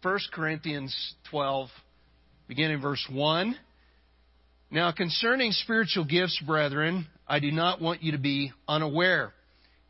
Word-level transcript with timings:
1 0.00 0.18
Corinthians 0.32 0.94
12, 1.30 1.68
beginning 2.46 2.80
verse 2.80 3.04
1. 3.10 3.56
Now, 4.70 4.92
concerning 4.92 5.50
spiritual 5.50 6.04
gifts, 6.04 6.40
brethren, 6.46 7.08
I 7.26 7.40
do 7.40 7.50
not 7.50 7.80
want 7.80 8.04
you 8.04 8.12
to 8.12 8.18
be 8.18 8.52
unaware. 8.68 9.32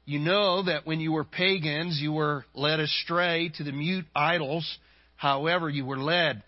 You 0.06 0.18
know 0.18 0.62
that 0.62 0.86
when 0.86 1.00
you 1.00 1.12
were 1.12 1.24
pagans, 1.24 1.98
you 2.00 2.12
were 2.12 2.46
led 2.54 2.80
astray 2.80 3.50
to 3.56 3.64
the 3.64 3.72
mute 3.72 4.06
idols, 4.16 4.78
however 5.16 5.68
you 5.68 5.84
were 5.84 5.98
led. 5.98 6.42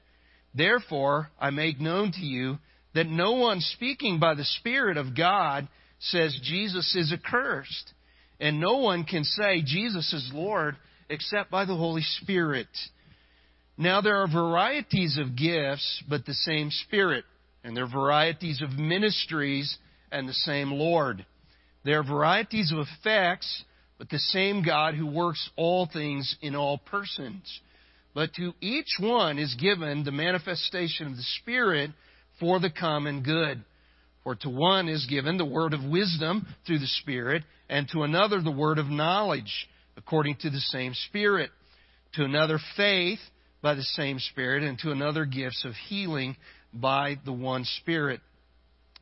Therefore, 0.54 1.30
I 1.38 1.50
make 1.50 1.78
known 1.78 2.12
to 2.12 2.24
you 2.24 2.56
that 2.94 3.08
no 3.08 3.32
one 3.32 3.60
speaking 3.60 4.18
by 4.18 4.36
the 4.36 4.44
Spirit 4.44 4.96
of 4.96 5.14
God 5.14 5.68
says 5.98 6.40
Jesus 6.42 6.96
is 6.96 7.12
accursed. 7.12 7.92
And 8.40 8.58
no 8.58 8.78
one 8.78 9.04
can 9.04 9.24
say 9.24 9.60
Jesus 9.60 10.14
is 10.14 10.30
Lord 10.32 10.76
except 11.10 11.50
by 11.50 11.66
the 11.66 11.76
Holy 11.76 12.02
Spirit. 12.22 12.68
Now 13.80 14.02
there 14.02 14.16
are 14.16 14.28
varieties 14.28 15.16
of 15.16 15.36
gifts, 15.36 16.04
but 16.06 16.26
the 16.26 16.34
same 16.34 16.70
Spirit. 16.70 17.24
And 17.64 17.74
there 17.74 17.84
are 17.84 17.90
varieties 17.90 18.60
of 18.60 18.78
ministries 18.78 19.74
and 20.12 20.28
the 20.28 20.34
same 20.34 20.70
Lord. 20.70 21.24
There 21.82 22.00
are 22.00 22.04
varieties 22.04 22.72
of 22.72 22.86
effects, 22.86 23.64
but 23.96 24.10
the 24.10 24.18
same 24.18 24.62
God 24.62 24.96
who 24.96 25.06
works 25.06 25.48
all 25.56 25.88
things 25.90 26.36
in 26.42 26.54
all 26.54 26.76
persons. 26.76 27.60
But 28.12 28.34
to 28.34 28.52
each 28.60 28.98
one 29.00 29.38
is 29.38 29.54
given 29.54 30.04
the 30.04 30.12
manifestation 30.12 31.06
of 31.06 31.16
the 31.16 31.24
Spirit 31.40 31.92
for 32.38 32.60
the 32.60 32.68
common 32.68 33.22
good. 33.22 33.64
For 34.24 34.34
to 34.34 34.50
one 34.50 34.90
is 34.90 35.06
given 35.06 35.38
the 35.38 35.46
word 35.46 35.72
of 35.72 35.82
wisdom 35.84 36.46
through 36.66 36.80
the 36.80 36.86
Spirit, 36.86 37.44
and 37.70 37.88
to 37.92 38.02
another 38.02 38.42
the 38.42 38.50
word 38.50 38.76
of 38.76 38.88
knowledge 38.88 39.70
according 39.96 40.36
to 40.42 40.50
the 40.50 40.60
same 40.60 40.92
Spirit, 40.92 41.50
to 42.12 42.24
another 42.24 42.58
faith 42.76 43.20
by 43.62 43.74
the 43.74 43.82
same 43.82 44.18
Spirit, 44.18 44.62
and 44.62 44.78
to 44.78 44.90
another 44.90 45.24
gifts 45.24 45.64
of 45.64 45.74
healing 45.88 46.36
by 46.72 47.18
the 47.24 47.32
one 47.32 47.64
Spirit, 47.80 48.20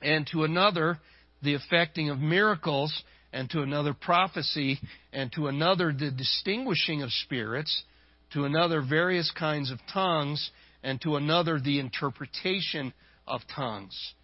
and 0.02 0.26
to 0.32 0.44
another 0.44 0.98
the 1.42 1.54
effecting 1.54 2.10
of 2.10 2.18
miracles, 2.18 3.02
and 3.32 3.48
to 3.50 3.62
another 3.62 3.94
prophecy, 3.94 4.80
and 5.12 5.30
to 5.32 5.48
another 5.48 5.92
the 5.92 6.10
distinguishing 6.10 7.02
of 7.02 7.10
spirits, 7.12 7.84
to 8.32 8.44
another 8.44 8.82
various 8.82 9.30
kinds 9.30 9.70
of 9.70 9.78
tongues, 9.92 10.50
and 10.82 11.00
to 11.02 11.16
another 11.16 11.60
the 11.60 11.78
interpretation 11.78 12.92
of 13.26 13.40
tongues. 13.54 14.14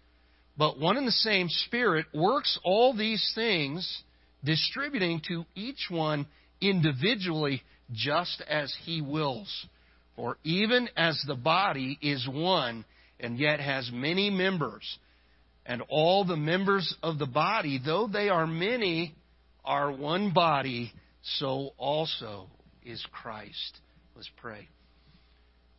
But 0.57 0.79
one 0.79 0.97
and 0.97 1.07
the 1.07 1.11
same 1.11 1.49
Spirit 1.49 2.05
works 2.13 2.57
all 2.63 2.93
these 2.93 3.31
things, 3.35 4.03
distributing 4.43 5.21
to 5.27 5.45
each 5.55 5.87
one 5.89 6.27
individually 6.61 7.61
just 7.91 8.41
as 8.49 8.73
He 8.85 9.01
wills. 9.01 9.67
For 10.15 10.37
even 10.43 10.87
as 10.95 11.21
the 11.27 11.35
body 11.35 11.97
is 12.01 12.27
one 12.29 12.85
and 13.19 13.37
yet 13.37 13.59
has 13.59 13.89
many 13.91 14.29
members, 14.29 14.83
and 15.65 15.81
all 15.89 16.25
the 16.25 16.37
members 16.37 16.95
of 17.01 17.17
the 17.17 17.25
body, 17.25 17.79
though 17.83 18.07
they 18.11 18.29
are 18.29 18.45
many, 18.45 19.15
are 19.63 19.91
one 19.91 20.31
body, 20.31 20.91
so 21.39 21.71
also 21.77 22.47
is 22.83 23.03
Christ. 23.11 23.79
Let's 24.15 24.29
pray. 24.37 24.67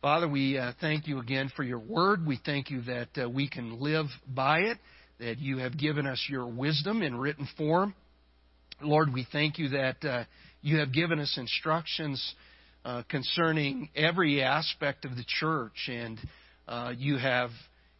Father, 0.01 0.27
we 0.27 0.57
uh, 0.57 0.73
thank 0.79 1.07
you 1.07 1.19
again 1.19 1.51
for 1.55 1.63
your 1.63 1.79
word. 1.79 2.25
We 2.25 2.39
thank 2.45 2.69
you 2.69 2.81
that 2.83 3.07
uh, 3.17 3.29
we 3.29 3.49
can 3.49 3.79
live 3.79 4.05
by 4.27 4.59
it, 4.59 4.77
that 5.19 5.39
you 5.39 5.57
have 5.59 5.77
given 5.77 6.05
us 6.05 6.23
your 6.29 6.45
wisdom 6.45 7.01
in 7.01 7.17
written 7.17 7.47
form. 7.57 7.95
Lord, 8.81 9.11
we 9.11 9.25
thank 9.31 9.57
you 9.57 9.69
that 9.69 10.05
uh, 10.05 10.23
you 10.61 10.77
have 10.79 10.93
given 10.93 11.19
us 11.19 11.35
instructions 11.37 12.35
uh, 12.87 13.03
concerning 13.09 13.89
every 13.95 14.41
aspect 14.41 15.03
of 15.03 15.17
the 15.17 15.25
church, 15.27 15.89
and 15.89 16.17
uh, 16.67 16.93
you 16.97 17.17
have 17.17 17.49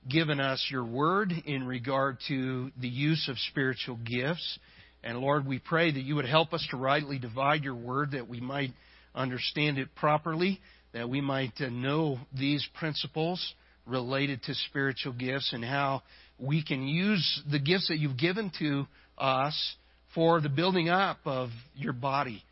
given 0.09 0.39
us 0.39 0.66
your 0.71 0.85
word 0.85 1.33
in 1.45 1.67
regard 1.67 2.17
to 2.30 2.71
the 2.80 2.88
use 2.88 3.27
of 3.30 3.37
spiritual 3.49 3.98
gifts. 3.98 4.59
And 5.03 5.20
Lord, 5.20 5.45
we 5.45 5.59
pray 5.59 5.92
that 5.92 5.99
you 5.99 6.15
would 6.15 6.25
help 6.25 6.53
us 6.53 6.65
to 6.71 6.77
rightly 6.77 7.20
divide 7.20 7.64
your 7.64 7.75
word, 7.75 8.11
that 8.11 8.30
we 8.30 8.39
might 8.39 8.71
understand 9.14 9.77
it 9.77 9.93
properly 9.95 10.61
that 10.93 11.09
we 11.09 11.21
might 11.21 11.54
uh, 11.59 11.69
know 11.69 12.17
these 12.37 12.65
principles 12.80 13.54
related 13.86 14.42
to 14.43 14.54
spiritual 14.69 15.14
gifts 15.14 15.52
and 15.54 15.64
how 15.64 16.02
we 16.39 16.64
can 16.64 16.87
use 16.87 17.42
the 17.52 17.59
gifts 17.59 17.87
that 17.89 17.98
you've 17.98 18.17
given 18.17 18.52
to 18.59 18.86
us 19.17 19.75
for 20.14 20.42
the 20.42 20.49
building 20.49 20.89
up 20.89 21.19
of 21.25 21.49
your 21.75 21.93
body. 21.93 22.43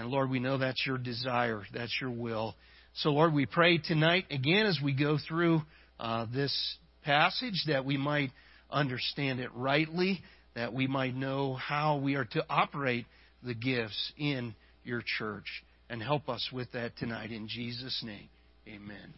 And 0.00 0.08
Lord, 0.08 0.30
we 0.30 0.38
know 0.40 0.56
that's 0.56 0.86
your 0.86 0.96
desire, 0.96 1.62
that's 1.74 1.94
your 2.00 2.08
will. 2.10 2.54
So, 2.94 3.10
Lord, 3.10 3.34
we 3.34 3.44
pray 3.44 3.76
tonight, 3.76 4.24
again, 4.30 4.64
as 4.64 4.80
we 4.82 4.94
go 4.94 5.18
through 5.28 5.60
uh, 5.98 6.24
this 6.32 6.78
passage, 7.04 7.64
that 7.66 7.84
we 7.84 7.98
might 7.98 8.30
understand 8.70 9.40
it 9.40 9.50
rightly, 9.54 10.22
that 10.54 10.72
we 10.72 10.86
might 10.86 11.14
know 11.14 11.52
how 11.52 11.98
we 11.98 12.14
are 12.14 12.24
to 12.24 12.42
operate 12.48 13.04
the 13.42 13.52
gifts 13.52 14.12
in 14.16 14.54
your 14.84 15.02
church 15.18 15.44
and 15.90 16.02
help 16.02 16.30
us 16.30 16.48
with 16.50 16.72
that 16.72 16.96
tonight. 16.96 17.30
In 17.30 17.46
Jesus' 17.46 18.02
name, 18.02 18.30
amen. 18.66 19.12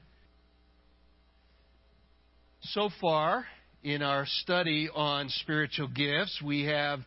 So 2.62 2.90
far, 3.00 3.44
in 3.84 4.02
our 4.02 4.26
study 4.26 4.88
on 4.92 5.28
spiritual 5.28 5.86
gifts, 5.86 6.42
we 6.44 6.64
have 6.64 6.98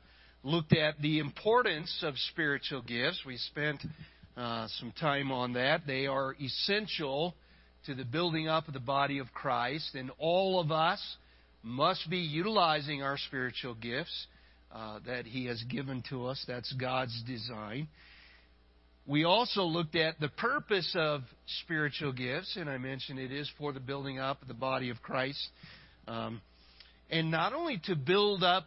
looked 0.46 0.74
at 0.74 1.02
the 1.02 1.18
importance 1.18 1.92
of 2.04 2.14
spiritual 2.32 2.84
gifts. 2.84 3.24
We 3.26 3.38
spent 3.38 3.82
uh, 4.38 4.68
some 4.80 4.94
time 5.00 5.32
on 5.32 5.54
that. 5.54 5.88
They 5.88 6.06
are 6.06 6.36
essential 6.40 7.34
to 7.88 7.96
the 7.96 8.06
building 8.06 8.48
up 8.48 8.68
of 8.68 8.76
the 8.76 8.80
body 8.80 9.18
of 9.18 9.34
Christ, 9.34 9.96
and 9.96 10.12
all 10.20 10.60
of 10.60 10.72
us 10.72 11.02
must 11.64 12.08
be 12.12 12.20
utilizing 12.20 13.02
our 13.02 13.18
spiritual 13.18 13.74
gifts 13.74 14.28
uh, 14.72 15.00
that 15.08 15.26
He 15.26 15.48
has 15.48 15.64
given 15.64 16.04
to 16.10 16.28
us. 16.28 16.44
That's 16.48 16.72
God's 16.74 17.24
design. 17.26 17.88
We 19.08 19.24
also 19.24 19.64
looked 19.64 19.96
at 19.96 20.20
the 20.20 20.30
purpose 20.30 20.96
of 20.96 21.22
spiritual 21.64 22.14
gifts, 22.14 22.56
and 22.56 22.70
I 22.70 22.78
mentioned 22.78 23.18
it 23.18 23.32
is 23.32 23.52
for 23.58 23.74
the 23.74 23.80
building 23.80 24.20
up 24.20 24.44
of 24.44 24.48
the 24.48 24.54
body 24.54 24.92
of 24.92 25.02
Christ. 25.02 25.44
Um, 26.08 26.40
and 27.10 27.32
not 27.32 27.54
only 27.54 27.82
to 27.86 27.96
build 27.96 28.44
up 28.44 28.66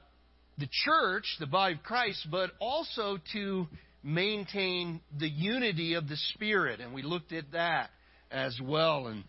the 0.58 0.69
church, 0.84 1.24
the 1.41 1.46
body 1.46 1.74
of 1.74 1.82
Christ, 1.82 2.26
but 2.30 2.50
also 2.60 3.19
to 3.32 3.66
maintain 4.02 5.00
the 5.19 5.28
unity 5.28 5.94
of 5.94 6.08
the 6.08 6.16
Spirit. 6.34 6.80
And 6.80 6.94
we 6.94 7.02
looked 7.02 7.32
at 7.32 7.52
that 7.52 7.91
as 8.30 8.58
well. 8.62 9.06
And 9.06 9.24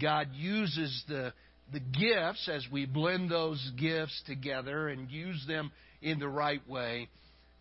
God 0.00 0.28
uses 0.34 1.04
the, 1.08 1.32
the 1.72 1.80
gifts 1.80 2.48
as 2.52 2.66
we 2.70 2.86
blend 2.86 3.30
those 3.30 3.72
gifts 3.78 4.22
together 4.26 4.88
and 4.88 5.10
use 5.10 5.44
them 5.46 5.70
in 6.00 6.18
the 6.18 6.28
right 6.28 6.66
way. 6.68 7.08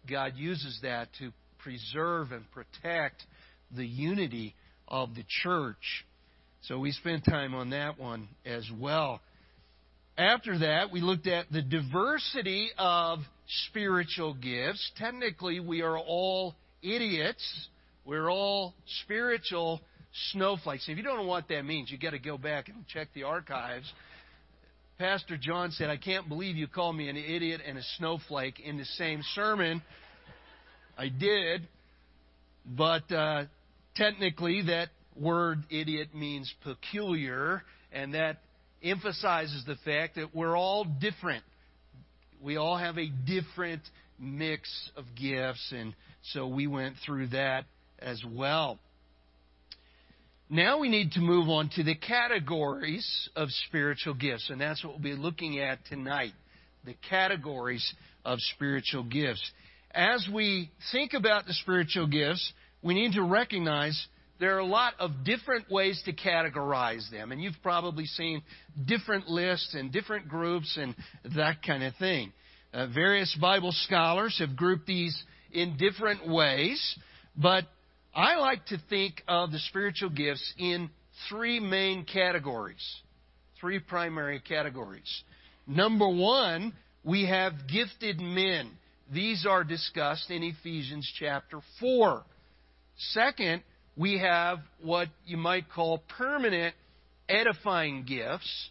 God 0.09 0.33
uses 0.35 0.79
that 0.81 1.09
to 1.19 1.31
preserve 1.59 2.31
and 2.31 2.49
protect 2.51 3.23
the 3.75 3.85
unity 3.85 4.55
of 4.87 5.13
the 5.15 5.23
church. 5.43 6.05
So 6.63 6.79
we 6.79 6.91
spent 6.91 7.25
time 7.25 7.53
on 7.53 7.71
that 7.71 7.99
one 7.99 8.27
as 8.45 8.69
well. 8.79 9.21
After 10.21 10.59
that, 10.59 10.91
we 10.91 11.01
looked 11.01 11.25
at 11.25 11.51
the 11.51 11.63
diversity 11.63 12.69
of 12.77 13.21
spiritual 13.69 14.35
gifts. 14.35 14.91
Technically, 14.95 15.59
we 15.59 15.81
are 15.81 15.97
all 15.97 16.53
idiots. 16.83 17.43
We're 18.05 18.29
all 18.29 18.75
spiritual 19.03 19.81
snowflakes. 20.31 20.87
If 20.87 20.97
you 20.97 21.01
don't 21.01 21.17
know 21.17 21.25
what 21.25 21.47
that 21.47 21.65
means, 21.65 21.89
you've 21.89 22.01
got 22.01 22.11
to 22.11 22.19
go 22.19 22.37
back 22.37 22.69
and 22.69 22.87
check 22.87 23.07
the 23.15 23.23
archives. 23.23 23.91
Pastor 24.99 25.37
John 25.41 25.71
said, 25.71 25.89
I 25.89 25.97
can't 25.97 26.29
believe 26.29 26.55
you 26.55 26.67
called 26.67 26.95
me 26.95 27.09
an 27.09 27.17
idiot 27.17 27.61
and 27.65 27.79
a 27.79 27.83
snowflake 27.97 28.59
in 28.59 28.77
the 28.77 28.85
same 28.85 29.23
sermon. 29.33 29.81
I 30.99 31.09
did, 31.09 31.67
but 32.63 33.11
uh, 33.11 33.45
technically 33.95 34.61
that 34.67 34.89
word 35.19 35.63
idiot 35.71 36.09
means 36.13 36.53
peculiar, 36.63 37.63
and 37.91 38.13
that 38.13 38.37
emphasizes 38.83 39.63
the 39.65 39.75
fact 39.85 40.15
that 40.15 40.35
we're 40.35 40.57
all 40.57 40.83
different. 40.83 41.43
We 42.41 42.57
all 42.57 42.77
have 42.77 42.97
a 42.97 43.07
different 43.07 43.81
mix 44.19 44.69
of 44.95 45.05
gifts, 45.15 45.73
and 45.75 45.93
so 46.33 46.47
we 46.47 46.67
went 46.67 46.95
through 47.05 47.27
that 47.27 47.65
as 47.99 48.21
well. 48.27 48.79
Now 50.49 50.79
we 50.79 50.89
need 50.89 51.11
to 51.13 51.21
move 51.21 51.47
on 51.47 51.69
to 51.75 51.83
the 51.83 51.95
categories 51.95 53.29
of 53.35 53.49
spiritual 53.67 54.15
gifts, 54.15 54.49
and 54.49 54.59
that's 54.59 54.83
what 54.83 54.93
we'll 54.93 55.03
be 55.03 55.13
looking 55.13 55.59
at 55.59 55.79
tonight 55.85 56.33
the 56.83 56.95
categories 57.07 57.93
of 58.25 58.39
spiritual 58.39 59.03
gifts 59.03 59.51
as 59.93 60.27
we 60.33 60.71
think 60.91 61.13
about 61.13 61.45
the 61.45 61.53
spiritual 61.53 62.07
gifts, 62.07 62.53
we 62.81 62.93
need 62.93 63.13
to 63.13 63.23
recognize 63.23 64.07
there 64.41 64.55
are 64.55 64.59
a 64.59 64.65
lot 64.65 64.95
of 64.99 65.23
different 65.23 65.69
ways 65.69 66.01
to 66.05 66.13
categorize 66.13 67.09
them. 67.11 67.31
And 67.31 67.39
you've 67.39 67.61
probably 67.61 68.07
seen 68.07 68.41
different 68.87 69.27
lists 69.29 69.75
and 69.75 69.91
different 69.91 70.27
groups 70.27 70.79
and 70.81 70.95
that 71.35 71.61
kind 71.61 71.83
of 71.83 71.95
thing. 71.97 72.33
Uh, 72.73 72.87
various 72.87 73.37
Bible 73.39 73.71
scholars 73.71 74.35
have 74.39 74.55
grouped 74.55 74.87
these 74.87 75.23
in 75.51 75.77
different 75.77 76.27
ways, 76.27 76.97
but 77.37 77.65
I 78.15 78.37
like 78.37 78.65
to 78.67 78.77
think 78.89 79.21
of 79.27 79.51
the 79.51 79.59
spiritual 79.59 80.09
gifts 80.09 80.53
in 80.57 80.89
three 81.29 81.59
main 81.59 82.03
categories, 82.03 82.83
three 83.59 83.77
primary 83.77 84.39
categories. 84.39 85.23
Number 85.67 86.09
one, 86.09 86.73
we 87.03 87.27
have 87.27 87.53
gifted 87.71 88.19
men. 88.19 88.71
These 89.13 89.45
are 89.45 89.63
discussed 89.63 90.31
in 90.31 90.41
Ephesians 90.41 91.07
chapter 91.19 91.59
4. 91.79 92.23
Second, 92.97 93.61
we 93.97 94.19
have 94.19 94.59
what 94.81 95.09
you 95.25 95.37
might 95.37 95.69
call 95.69 96.03
permanent 96.17 96.75
edifying 97.27 98.03
gifts. 98.03 98.69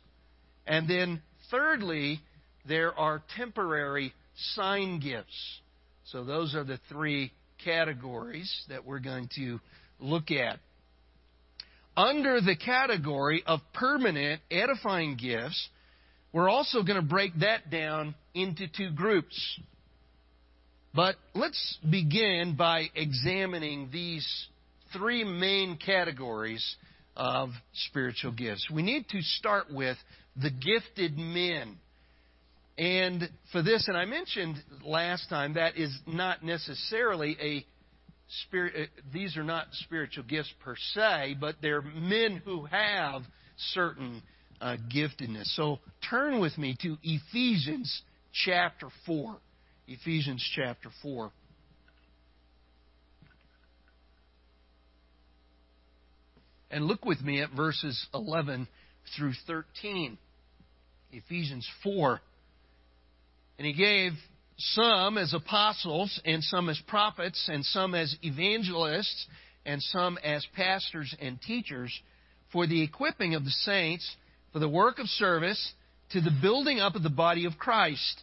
And 0.67 0.89
then 0.89 1.23
thirdly, 1.51 2.21
there 2.67 2.99
are 2.99 3.23
temporary 3.37 4.13
sign 4.55 5.01
gifts. 5.01 5.61
So 6.05 6.25
those 6.25 6.55
are 6.55 6.65
the 6.65 6.79
three 6.89 7.33
categories 7.65 8.53
that 8.69 8.85
we're 8.85 9.01
going 9.01 9.29
to 9.37 9.61
look 9.99 10.31
at. 10.31 10.59
Under 11.97 12.41
the 12.41 12.57
category 12.57 13.43
of 13.47 13.61
permanent 13.75 14.41
edifying 14.51 15.17
gifts, 15.17 15.69
we're 16.33 16.49
also 16.49 16.83
going 16.83 17.01
to 17.01 17.07
break 17.07 17.33
that 17.41 17.71
down 17.71 18.15
into 18.35 18.67
two 18.69 18.91
groups. 18.93 19.59
But 20.95 21.17
let's 21.35 21.79
begin 21.89 22.57
by 22.57 22.87
examining 22.95 23.91
these 23.93 24.27
three 24.93 25.25
main 25.25 25.77
categories 25.77 26.77
of 27.17 27.51
spiritual 27.89 28.33
gifts. 28.33 28.69
We 28.73 28.83
need 28.83 29.09
to 29.11 29.21
start 29.23 29.67
with 29.71 29.97
the 30.41 30.51
gifted 30.51 31.19
men. 31.19 31.77
And 32.79 33.29
for 33.53 33.63
this, 33.63 33.89
and 33.89 33.97
I 33.97 34.07
mentioned 34.07 34.57
last 34.85 35.29
time, 35.29 35.55
that 35.55 35.77
is 35.77 35.97
not 36.07 36.43
necessarily 36.43 37.37
a 37.41 37.67
spirit, 38.45 38.75
uh, 38.77 39.01
these 39.13 39.37
are 39.37 39.45
not 39.45 39.67
spiritual 39.73 40.25
gifts 40.25 40.53
per 40.65 40.77
se, 40.95 41.37
but 41.41 41.57
they're 41.61 41.83
men 41.83 42.41
who 42.45 42.65
have 42.67 43.23
certain 43.75 44.23
uh, 44.61 44.77
giftedness. 44.93 45.55
So 45.57 45.79
turn 46.09 46.41
with 46.41 46.57
me 46.57 46.77
to 46.83 46.97
Ephesians 47.03 48.03
chapter 48.45 48.89
4. 49.07 49.37
Ephesians 49.89 50.49
chapter 50.55 50.91
4. 51.03 51.33
And 56.71 56.87
look 56.87 57.05
with 57.05 57.21
me 57.21 57.41
at 57.41 57.51
verses 57.51 58.07
11 58.15 58.69
through 59.17 59.33
13. 59.47 60.19
Ephesians 61.13 61.69
4. 61.83 62.21
And 63.59 63.67
he 63.67 63.73
gave 63.73 64.13
some 64.57 65.19
as 65.19 65.35
apostles, 65.35 66.21
and 66.25 66.45
some 66.45 66.69
as 66.69 66.81
prophets, 66.87 67.49
and 67.53 67.65
some 67.65 67.95
as 67.95 68.15
evangelists, 68.23 69.27
and 69.65 69.83
some 69.83 70.19
as 70.23 70.47
pastors 70.55 71.15
and 71.21 71.41
teachers, 71.41 71.93
for 72.53 72.67
the 72.67 72.83
equipping 72.83 73.35
of 73.35 73.45
the 73.45 73.51
saints, 73.51 74.17
for 74.53 74.59
the 74.59 74.69
work 74.69 74.99
of 74.99 75.07
service, 75.07 75.73
to 76.13 76.21
the 76.21 76.37
building 76.43 76.81
up 76.81 76.95
of 76.95 77.03
the 77.03 77.11
body 77.11 77.47
of 77.47 77.59
Christ 77.59 78.23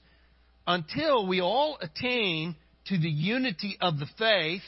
until 0.65 1.25
we 1.25 1.41
all 1.41 1.77
attain 1.81 2.55
to 2.87 2.97
the 2.97 3.09
unity 3.09 3.77
of 3.81 3.97
the 3.97 4.07
faith 4.17 4.61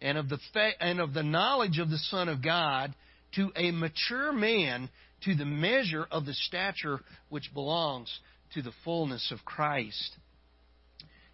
and 0.00 0.18
of 0.18 0.28
the 0.28 0.38
fa- 0.52 0.80
and 0.80 1.00
of 1.00 1.14
the 1.14 1.22
knowledge 1.22 1.78
of 1.78 1.90
the 1.90 1.98
Son 1.98 2.28
of 2.28 2.42
God 2.42 2.94
to 3.34 3.52
a 3.56 3.70
mature 3.70 4.32
man 4.32 4.88
to 5.24 5.34
the 5.34 5.44
measure 5.44 6.06
of 6.10 6.26
the 6.26 6.34
stature 6.34 7.00
which 7.28 7.52
belongs 7.52 8.20
to 8.54 8.62
the 8.62 8.72
fullness 8.84 9.30
of 9.32 9.44
Christ. 9.44 10.16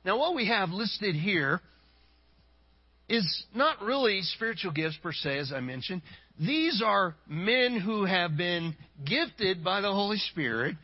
Now 0.04 0.18
what 0.18 0.34
we 0.34 0.48
have 0.48 0.70
listed 0.70 1.14
here 1.14 1.60
is 3.08 3.44
not 3.54 3.82
really 3.82 4.22
spiritual 4.22 4.72
gifts 4.72 4.98
per 5.02 5.12
se 5.12 5.38
as 5.38 5.52
I 5.52 5.60
mentioned. 5.60 6.02
These 6.38 6.82
are 6.84 7.14
men 7.28 7.78
who 7.78 8.04
have 8.04 8.36
been 8.36 8.74
gifted 9.04 9.62
by 9.62 9.80
the 9.80 9.92
Holy 9.92 10.18
Spirit 10.18 10.76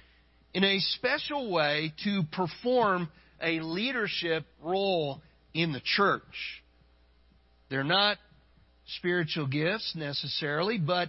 in 0.55 0.65
a 0.65 0.81
special 0.81 1.51
way 1.51 1.93
to 2.05 2.23
perform 2.33 3.09
a 3.43 3.61
leadership 3.61 4.45
role 4.63 5.21
in 5.55 5.73
the 5.73 5.81
church. 5.83 6.63
They're 7.69 7.85
not 7.85 8.19
spiritual 8.97 9.47
gifts 9.47 9.95
necessarily, 9.97 10.79
but 10.79 11.09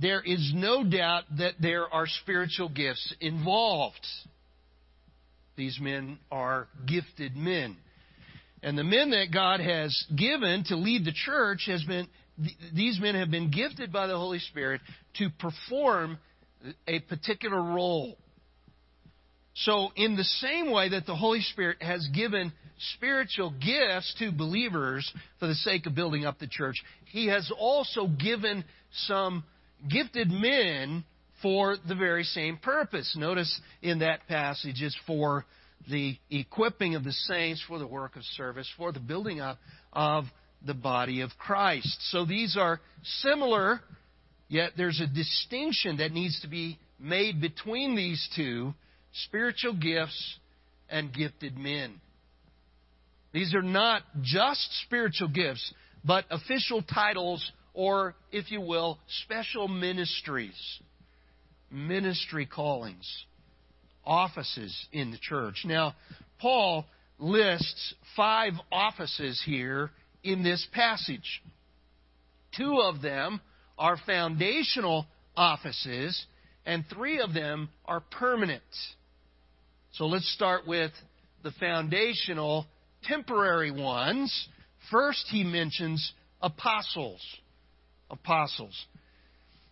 there 0.00 0.20
is 0.20 0.52
no 0.54 0.84
doubt 0.84 1.24
that 1.38 1.54
there 1.60 1.92
are 1.92 2.06
spiritual 2.06 2.68
gifts 2.68 3.14
involved. 3.20 4.06
These 5.56 5.78
men 5.80 6.18
are 6.30 6.68
gifted 6.86 7.36
men. 7.36 7.76
And 8.62 8.78
the 8.78 8.84
men 8.84 9.10
that 9.10 9.32
God 9.32 9.60
has 9.60 10.04
given 10.16 10.64
to 10.68 10.76
lead 10.76 11.04
the 11.04 11.12
church 11.12 11.64
has 11.66 11.82
been 11.84 12.08
these 12.72 13.00
men 13.00 13.16
have 13.16 13.32
been 13.32 13.50
gifted 13.50 13.92
by 13.92 14.06
the 14.06 14.16
Holy 14.16 14.38
Spirit 14.38 14.80
to 15.18 15.28
perform 15.40 16.18
a 16.86 17.00
particular 17.00 17.60
role. 17.60 18.16
So, 19.54 19.88
in 19.96 20.16
the 20.16 20.24
same 20.24 20.70
way 20.70 20.90
that 20.90 21.04
the 21.04 21.16
Holy 21.16 21.40
Spirit 21.40 21.82
has 21.82 22.06
given 22.14 22.52
spiritual 22.94 23.50
gifts 23.50 24.14
to 24.18 24.32
believers 24.32 25.10
for 25.38 25.46
the 25.46 25.54
sake 25.54 25.86
of 25.86 25.94
building 25.94 26.24
up 26.24 26.38
the 26.38 26.46
church, 26.46 26.76
He 27.06 27.28
has 27.28 27.50
also 27.58 28.06
given 28.06 28.64
some 28.92 29.44
gifted 29.88 30.30
men 30.30 31.04
for 31.42 31.76
the 31.86 31.94
very 31.94 32.24
same 32.24 32.56
purpose. 32.56 33.14
Notice 33.16 33.60
in 33.82 34.00
that 34.00 34.26
passage 34.28 34.82
it's 34.82 34.98
for 35.06 35.44
the 35.90 36.16
equipping 36.30 36.94
of 36.94 37.04
the 37.04 37.12
saints 37.12 37.62
for 37.66 37.78
the 37.78 37.86
work 37.86 38.16
of 38.16 38.22
service, 38.24 38.68
for 38.76 38.92
the 38.92 39.00
building 39.00 39.40
up 39.40 39.58
of 39.92 40.24
the 40.66 40.74
body 40.74 41.20
of 41.20 41.30
Christ. 41.38 41.96
So 42.10 42.24
these 42.24 42.56
are 42.56 42.80
similar, 43.20 43.80
yet 44.48 44.72
there's 44.76 45.00
a 45.00 45.06
distinction 45.06 45.98
that 45.98 46.12
needs 46.12 46.40
to 46.40 46.48
be 46.48 46.78
made 46.98 47.40
between 47.40 47.94
these 47.94 48.28
two 48.34 48.74
spiritual 49.24 49.74
gifts, 49.74 50.38
and 50.88 51.12
gifted 51.12 51.56
men. 51.56 52.00
These 53.32 53.54
are 53.54 53.62
not 53.62 54.02
just 54.22 54.68
spiritual 54.84 55.28
gifts, 55.28 55.72
but 56.04 56.24
official 56.30 56.82
titles 56.82 57.52
or, 57.74 58.14
if 58.32 58.50
you 58.50 58.60
will, 58.60 58.98
special 59.24 59.68
ministries, 59.68 60.80
ministry 61.70 62.46
callings, 62.46 63.06
offices 64.04 64.74
in 64.92 65.10
the 65.10 65.18
church. 65.18 65.62
Now, 65.64 65.94
Paul 66.40 66.86
lists 67.18 67.94
five 68.16 68.54
offices 68.72 69.40
here 69.44 69.90
in 70.22 70.42
this 70.42 70.66
passage. 70.72 71.42
Two 72.56 72.80
of 72.80 73.02
them 73.02 73.40
are 73.78 73.96
foundational 74.06 75.06
offices, 75.36 76.26
and 76.66 76.84
three 76.92 77.20
of 77.20 77.32
them 77.34 77.68
are 77.84 78.00
permanent. 78.00 78.62
So 79.92 80.06
let's 80.06 80.32
start 80.34 80.66
with 80.66 80.90
the 81.42 81.52
foundational, 81.52 82.66
temporary 83.04 83.70
ones. 83.70 84.48
First, 84.90 85.26
he 85.30 85.44
mentions 85.44 86.12
apostles. 86.40 87.20
Apostles. 88.10 88.74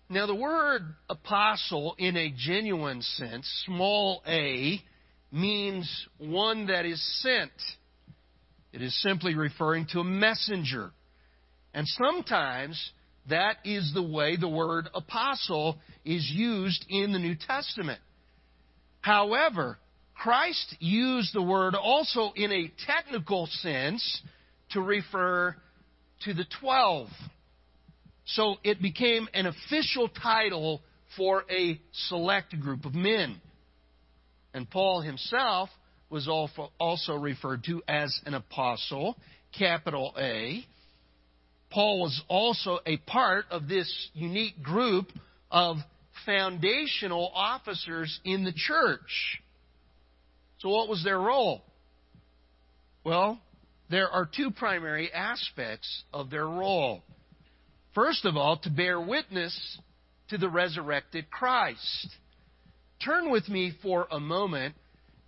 Now, 0.09 0.26
the 0.26 0.35
word 0.35 0.83
apostle 1.11 1.97
in 1.99 2.16
a 2.16 2.33
genuine 2.37 3.02
sense, 3.02 3.47
small 3.66 4.23
a, 4.26 4.80
means 5.33 6.06
one 6.18 6.66
that 6.66 6.87
is 6.87 7.02
sent. 7.23 7.50
It 8.73 8.83
is 8.83 8.95
simply 9.02 9.35
referring 9.35 9.87
to 9.92 10.00
a 10.00 10.04
messenger. 10.04 10.92
And 11.75 11.87
sometimes 11.88 12.92
that 13.28 13.56
is 13.64 13.92
the 13.95 14.02
way 14.02 14.37
the 14.37 14.49
word 14.49 14.88
apostle 14.95 15.78
is 16.04 16.30
used 16.33 16.85
in 16.88 17.12
the 17.12 17.18
New 17.18 17.35
Testament. 17.35 18.00
However, 19.00 19.78
Christ 20.23 20.76
used 20.80 21.35
the 21.35 21.42
word 21.42 21.75
also 21.75 22.32
in 22.35 22.50
a 22.50 22.73
technical 22.87 23.46
sense 23.46 24.23
to 24.70 24.80
refer 24.80 25.54
to 26.25 26.35
the 26.35 26.46
twelve. 26.61 27.08
So 28.25 28.56
it 28.64 28.82
became 28.82 29.28
an 29.35 29.46
official 29.46 30.08
title 30.08 30.80
for 31.16 31.44
a 31.50 31.80
select 32.08 32.58
group 32.58 32.85
of 32.85 32.94
men. 32.94 33.40
And 34.52 34.68
Paul 34.68 35.02
himself 35.02 35.68
was 36.08 36.28
also 36.28 37.14
referred 37.14 37.64
to 37.64 37.82
as 37.87 38.18
an 38.25 38.35
apostle, 38.35 39.16
capital 39.56 40.14
A. 40.18 40.64
Paul 41.70 42.00
was 42.00 42.23
also 42.28 42.78
a 42.87 42.96
part 42.96 43.44
of 43.50 43.68
this 43.68 44.08
unique 44.14 44.62
group 44.62 45.12
of 45.50 45.76
foundational 46.25 47.30
officers 47.35 48.18
in 48.25 48.44
the 48.44 48.52
church. 48.52 49.42
So, 50.58 50.68
what 50.70 50.88
was 50.88 51.04
their 51.04 51.18
role? 51.18 51.62
Well, 53.04 53.40
there 53.90 54.08
are 54.08 54.26
two 54.26 54.50
primary 54.50 55.12
aspects 55.12 56.04
of 56.12 56.30
their 56.30 56.46
role. 56.46 57.02
First 57.94 58.25
of 58.25 58.36
all, 58.36 58.58
to 58.58 58.70
bear 58.70 59.00
witness 59.00 59.78
to 60.28 60.38
the 60.38 60.48
resurrected 60.48 61.30
Christ. 61.30 62.08
Turn 63.04 63.30
with 63.30 63.48
me 63.48 63.72
for 63.82 64.08
a 64.10 64.18
moment 64.18 64.75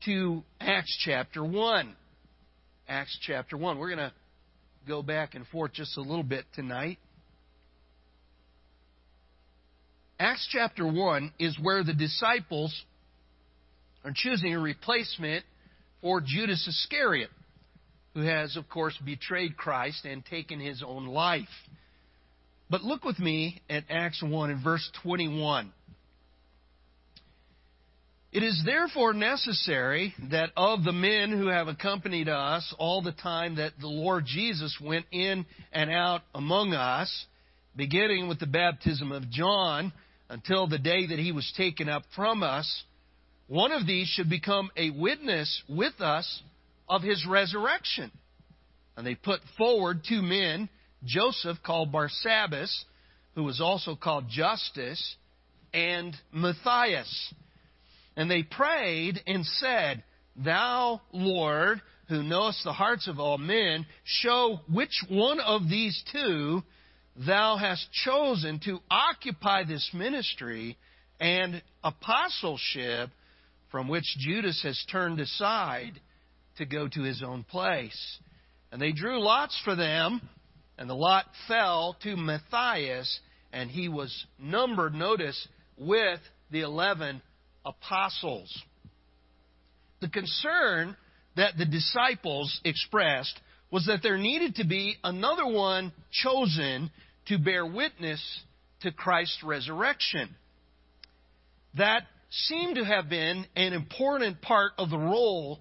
to 0.07 0.43
Acts 0.61 0.97
chapter 1.05 1.45
1. 1.45 1.95
Acts 2.89 3.19
chapter 3.23 3.57
1. 3.57 3.79
We're 3.79 3.95
going 3.95 4.11
to 4.11 4.13
go 4.87 5.03
back 5.03 5.35
and 5.35 5.47
forth 5.47 5.73
just 5.73 5.97
a 5.97 6.01
little 6.01 6.23
bit 6.23 6.47
tonight. 6.55 6.99
Acts 10.19 10.49
chapter 10.51 10.87
1 10.87 11.33
is 11.39 11.57
where 11.61 11.85
the 11.85 11.95
disciples 11.95 12.75
are 14.05 14.13
choosing 14.15 14.55
a 14.55 14.61
replacement 14.61 15.45
for 16.01 16.21
Judas 16.21 16.67
Iscariot, 16.67 17.31
who 18.15 18.23
has, 18.23 18.57
of 18.57 18.69
course, 18.69 18.97
betrayed 19.05 19.57
Christ 19.57 20.05
and 20.05 20.25
taken 20.25 20.61
his 20.61 20.83
own 20.87 21.07
life. 21.07 21.49
But 22.71 22.83
look 22.83 23.05
with 23.05 23.19
me 23.19 23.61
at 23.69 23.85
Acts 23.89 24.23
1 24.23 24.51
and 24.51 24.63
verse 24.63 24.89
21. 25.03 25.73
It 28.31 28.43
is 28.43 28.63
therefore 28.65 29.15
necessary 29.15 30.15
that 30.31 30.51
of 30.55 30.85
the 30.85 30.93
men 30.93 31.31
who 31.31 31.47
have 31.47 31.67
accompanied 31.67 32.29
us 32.29 32.75
all 32.79 33.01
the 33.01 33.13
time 33.13 33.57
that 33.57 33.73
the 33.81 33.89
Lord 33.89 34.27
Jesus 34.27 34.77
went 34.83 35.07
in 35.11 35.47
and 35.73 35.91
out 35.91 36.21
among 36.35 36.75
us, 36.75 37.27
beginning 37.75 38.29
with 38.29 38.39
the 38.39 38.47
baptism 38.47 39.13
of 39.13 39.31
John 39.31 39.95
until 40.29 40.67
the 40.67 40.79
day 40.79 41.07
that 41.07 41.19
he 41.19 41.33
was 41.33 41.51
taken 41.57 41.89
up 41.89 42.03
from 42.15 42.43
us, 42.43 42.85
one 43.49 43.73
of 43.73 43.87
these 43.87 44.07
should 44.07 44.29
become 44.29 44.71
a 44.77 44.91
witness 44.91 45.63
with 45.69 46.01
us 46.01 46.43
of 46.89 47.03
his 47.03 47.27
resurrection. 47.27 48.13
And 48.97 49.07
they 49.07 49.15
put 49.15 49.41
forward 49.57 50.03
two 50.07 50.23
men, 50.23 50.69
Joseph 51.05 51.57
called 51.65 51.93
Barsabbas, 51.93 52.71
who 53.35 53.45
was 53.45 53.61
also 53.61 53.97
called 53.97 54.27
Justus, 54.29 55.17
and 55.73 56.15
Matthias. 56.33 57.35
And 58.17 58.31
they 58.31 58.43
prayed 58.43 59.21
and 59.27 59.47
said, 59.47 60.03
Thou, 60.37 61.01
Lord, 61.13 61.81
who 62.09 62.23
knowest 62.23 62.65
the 62.65 62.73
hearts 62.73 63.09
of 63.09 63.19
all 63.19 63.39
men, 63.39 63.87
show 64.05 64.61
which 64.71 65.05
one 65.09 65.41
of 65.41 65.69
these 65.69 66.03
two 66.13 66.63
thou 67.27 67.57
hast 67.57 67.91
chosen 67.93 68.61
to 68.65 68.81
occupy 68.91 69.65
this 69.65 69.91
ministry 69.95 70.77
and 71.21 71.63
apostleship 71.83 73.11
from 73.71 73.89
which 73.89 74.17
Judas 74.19 74.63
has 74.63 74.83
turned 74.91 75.21
aside 75.21 76.01
to 76.57 76.67
go 76.67 76.89
to 76.89 77.03
his 77.03 77.23
own 77.23 77.45
place. 77.45 78.19
And 78.73 78.81
they 78.81 78.93
drew 78.93 79.23
lots 79.23 79.59
for 79.65 79.75
them, 79.75 80.21
and 80.77 80.89
the 80.89 80.95
lot 80.95 81.27
fell 81.47 81.97
to 82.03 82.17
Matthias, 82.17 83.21
and 83.53 83.71
he 83.71 83.89
was 83.89 84.27
numbered, 84.39 84.95
notice, 84.95 85.49
with 85.77 86.21
the 86.51 86.61
eleven 86.61 87.23
apostles. 87.65 88.51
The 90.01 90.09
concern 90.09 90.97
that 91.37 91.57
the 91.57 91.67
disciples 91.67 92.61
expressed 92.65 93.39
was 93.71 93.87
that 93.87 94.01
there 94.03 94.19
needed 94.19 94.57
to 94.57 94.67
be 94.67 94.97
another 95.05 95.47
one 95.47 95.93
chosen 96.11 96.91
to 97.27 97.39
bear 97.39 97.67
witness 97.67 98.23
to 98.81 98.93
Christ's 98.93 99.43
resurrection. 99.43 100.35
That 101.75 102.05
seemed 102.31 102.77
to 102.77 102.85
have 102.85 103.09
been 103.09 103.47
an 103.57 103.73
important 103.73 104.43
part 104.43 104.73
of 104.79 104.91
the 104.91 104.99
role 104.99 105.61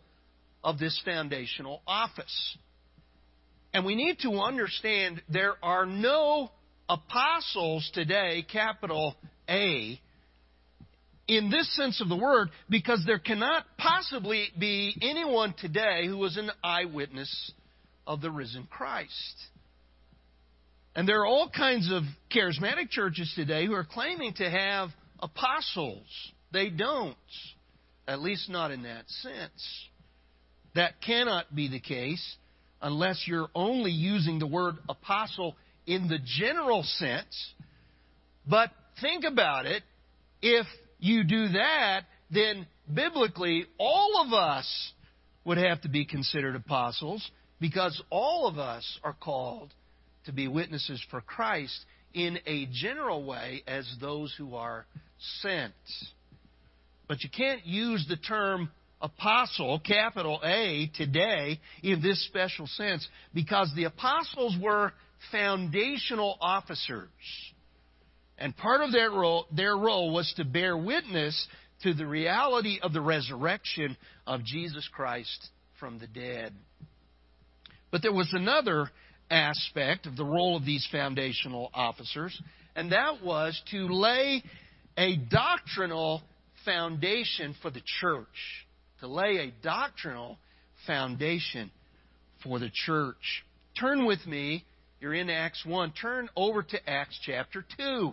of 0.63 0.79
this 0.79 0.99
foundational 1.05 1.81
office. 1.87 2.57
And 3.73 3.85
we 3.85 3.95
need 3.95 4.19
to 4.19 4.31
understand 4.39 5.21
there 5.29 5.55
are 5.63 5.85
no 5.85 6.51
apostles 6.89 7.89
today, 7.93 8.45
capital 8.51 9.15
A, 9.49 9.99
in 11.27 11.49
this 11.49 11.75
sense 11.75 12.01
of 12.01 12.09
the 12.09 12.15
word 12.15 12.49
because 12.69 13.03
there 13.05 13.19
cannot 13.19 13.65
possibly 13.77 14.47
be 14.57 14.95
anyone 15.01 15.53
today 15.57 16.07
who 16.07 16.17
was 16.17 16.37
an 16.37 16.49
eyewitness 16.63 17.51
of 18.05 18.21
the 18.21 18.31
risen 18.31 18.67
Christ. 18.69 19.35
And 20.95 21.07
there 21.07 21.21
are 21.21 21.27
all 21.27 21.49
kinds 21.49 21.91
of 21.91 22.03
charismatic 22.33 22.89
churches 22.89 23.31
today 23.35 23.65
who 23.65 23.73
are 23.73 23.85
claiming 23.85 24.33
to 24.35 24.49
have 24.49 24.89
apostles. 25.19 26.07
They 26.51 26.69
don't, 26.69 27.15
at 28.07 28.21
least 28.21 28.49
not 28.49 28.71
in 28.71 28.83
that 28.83 29.09
sense. 29.09 29.87
That 30.75 31.01
cannot 31.01 31.53
be 31.53 31.69
the 31.69 31.79
case 31.79 32.37
unless 32.81 33.23
you're 33.27 33.49
only 33.55 33.91
using 33.91 34.39
the 34.39 34.47
word 34.47 34.75
apostle 34.87 35.55
in 35.85 36.07
the 36.07 36.19
general 36.23 36.83
sense. 36.83 37.53
But 38.47 38.71
think 39.01 39.23
about 39.25 39.65
it. 39.65 39.83
If 40.41 40.67
you 40.99 41.23
do 41.23 41.49
that, 41.49 42.01
then 42.29 42.67
biblically, 42.93 43.65
all 43.79 44.23
of 44.25 44.33
us 44.33 44.93
would 45.45 45.57
have 45.57 45.81
to 45.81 45.89
be 45.89 46.05
considered 46.05 46.55
apostles 46.55 47.29
because 47.59 48.01
all 48.09 48.47
of 48.47 48.57
us 48.57 48.99
are 49.03 49.15
called 49.19 49.73
to 50.25 50.33
be 50.33 50.47
witnesses 50.47 51.03
for 51.09 51.21
Christ 51.21 51.85
in 52.13 52.39
a 52.45 52.67
general 52.71 53.23
way 53.23 53.63
as 53.67 53.87
those 53.99 54.33
who 54.37 54.55
are 54.55 54.85
sent. 55.41 55.73
But 57.07 57.23
you 57.23 57.29
can't 57.29 57.65
use 57.65 58.05
the 58.07 58.17
term 58.17 58.69
apostle, 59.01 59.79
capital 59.79 60.39
A, 60.43 60.91
today 60.95 61.59
in 61.83 62.01
this 62.01 62.25
special 62.25 62.67
sense 62.67 63.07
because 63.33 63.71
the 63.75 63.85
apostles 63.85 64.55
were 64.61 64.91
foundational 65.31 66.37
officers. 66.41 67.09
And 68.37 68.55
part 68.55 68.81
of 68.81 68.91
their 68.91 69.09
role, 69.09 69.47
their 69.55 69.75
role 69.75 70.13
was 70.13 70.31
to 70.37 70.45
bear 70.45 70.77
witness 70.77 71.47
to 71.83 71.93
the 71.93 72.05
reality 72.05 72.79
of 72.81 72.93
the 72.93 73.01
resurrection 73.01 73.97
of 74.25 74.43
Jesus 74.43 74.87
Christ 74.91 75.49
from 75.79 75.99
the 75.99 76.07
dead. 76.07 76.53
But 77.91 78.01
there 78.01 78.13
was 78.13 78.29
another 78.33 78.89
aspect 79.29 80.05
of 80.05 80.15
the 80.17 80.25
role 80.25 80.57
of 80.57 80.65
these 80.65 80.87
foundational 80.91 81.69
officers, 81.73 82.39
and 82.75 82.91
that 82.91 83.23
was 83.23 83.59
to 83.71 83.87
lay 83.87 84.43
a 84.97 85.15
doctrinal 85.15 86.21
foundation 86.67 87.55
for 87.61 87.71
the 87.71 87.81
church. 88.01 88.27
To 88.99 89.07
lay 89.07 89.37
a 89.37 89.63
doctrinal 89.63 90.37
foundation 90.85 91.71
for 92.43 92.59
the 92.59 92.69
church. 92.71 93.43
Turn 93.79 94.05
with 94.05 94.25
me, 94.27 94.65
you're 94.99 95.13
in 95.13 95.29
Acts 95.29 95.63
1, 95.65 95.93
turn 95.93 96.29
over 96.35 96.63
to 96.63 96.89
Acts 96.89 97.19
chapter 97.23 97.63
2. 97.77 98.11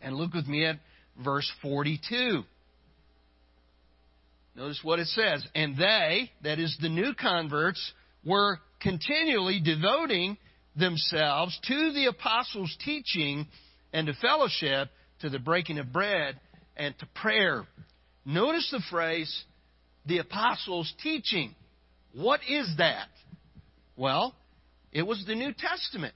And 0.00 0.16
look 0.16 0.32
with 0.32 0.46
me 0.46 0.64
at 0.64 0.76
verse 1.22 1.50
42. 1.60 2.42
Notice 4.54 4.80
what 4.82 4.98
it 4.98 5.08
says. 5.08 5.44
And 5.54 5.76
they, 5.76 6.30
that 6.42 6.58
is 6.58 6.76
the 6.80 6.88
new 6.88 7.14
converts, 7.14 7.92
were 8.24 8.58
continually 8.80 9.60
devoting 9.60 10.36
themselves 10.76 11.58
to 11.66 11.92
the 11.92 12.06
apostles' 12.06 12.76
teaching 12.84 13.46
and 13.92 14.06
to 14.06 14.14
fellowship, 14.14 14.88
to 15.20 15.30
the 15.30 15.38
breaking 15.38 15.78
of 15.78 15.92
bread, 15.92 16.38
and 16.82 16.98
to 16.98 17.06
prayer. 17.14 17.64
Notice 18.24 18.68
the 18.72 18.82
phrase, 18.90 19.44
the 20.04 20.18
apostles' 20.18 20.92
teaching. 21.02 21.54
What 22.12 22.40
is 22.48 22.74
that? 22.78 23.08
Well, 23.96 24.34
it 24.90 25.02
was 25.02 25.24
the 25.26 25.36
New 25.36 25.52
Testament, 25.52 26.14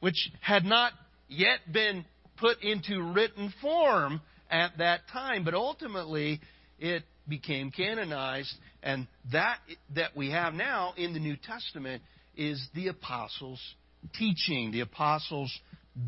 which 0.00 0.30
had 0.40 0.64
not 0.64 0.92
yet 1.28 1.58
been 1.70 2.06
put 2.38 2.62
into 2.62 3.02
written 3.12 3.52
form 3.60 4.22
at 4.50 4.78
that 4.78 5.00
time, 5.12 5.44
but 5.44 5.52
ultimately 5.52 6.40
it 6.78 7.02
became 7.28 7.70
canonized, 7.70 8.54
and 8.82 9.06
that 9.32 9.58
that 9.94 10.16
we 10.16 10.30
have 10.30 10.54
now 10.54 10.94
in 10.96 11.12
the 11.12 11.20
New 11.20 11.36
Testament 11.36 12.02
is 12.34 12.66
the 12.74 12.88
apostles' 12.88 13.60
teaching, 14.14 14.70
the 14.70 14.80
apostles' 14.80 15.52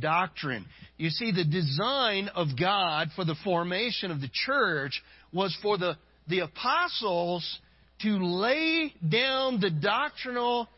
doctrine. 0.00 0.66
You 0.96 1.10
see, 1.10 1.32
the 1.32 1.44
design 1.44 2.28
of 2.34 2.48
God 2.58 3.08
for 3.16 3.24
the 3.24 3.36
formation 3.44 4.10
of 4.10 4.20
the 4.20 4.30
church 4.32 5.02
was 5.32 5.56
for 5.62 5.78
the, 5.78 5.96
the 6.28 6.40
apostles 6.40 7.58
to 8.02 8.10
lay 8.18 8.94
down 9.06 9.60
the 9.60 9.70
doctrinal, 9.70 10.68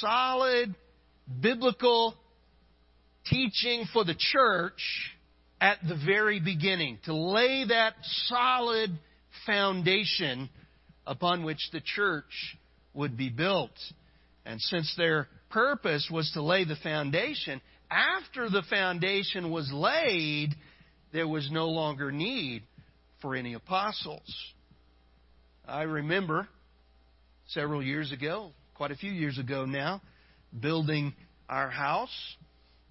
solid, 0.00 0.74
biblical 1.40 2.14
teaching 3.26 3.84
for 3.92 4.04
the 4.04 4.16
church 4.16 5.12
at 5.60 5.78
the 5.86 5.96
very 6.06 6.40
beginning, 6.40 6.98
to 7.04 7.14
lay 7.14 7.64
that 7.68 7.94
solid 8.26 8.90
foundation 9.44 10.48
upon 11.06 11.44
which 11.44 11.70
the 11.72 11.80
church 11.80 12.56
would 12.94 13.16
be 13.16 13.28
built. 13.28 13.72
And 14.44 14.60
since 14.60 14.94
their 14.96 15.28
purpose 15.50 16.08
was 16.10 16.30
to 16.32 16.42
lay 16.42 16.64
the 16.64 16.76
foundation, 16.76 17.60
after 17.90 18.48
the 18.50 18.62
foundation 18.68 19.50
was 19.50 19.70
laid, 19.72 20.54
there 21.12 21.28
was 21.28 21.48
no 21.50 21.68
longer 21.68 22.12
need 22.12 22.62
for 23.20 23.34
any 23.34 23.54
apostles. 23.54 24.34
I 25.66 25.82
remember 25.82 26.48
several 27.48 27.82
years 27.82 28.12
ago, 28.12 28.50
quite 28.74 28.90
a 28.90 28.96
few 28.96 29.12
years 29.12 29.38
ago 29.38 29.64
now, 29.64 30.00
building 30.60 31.14
our 31.48 31.70
house 31.70 32.36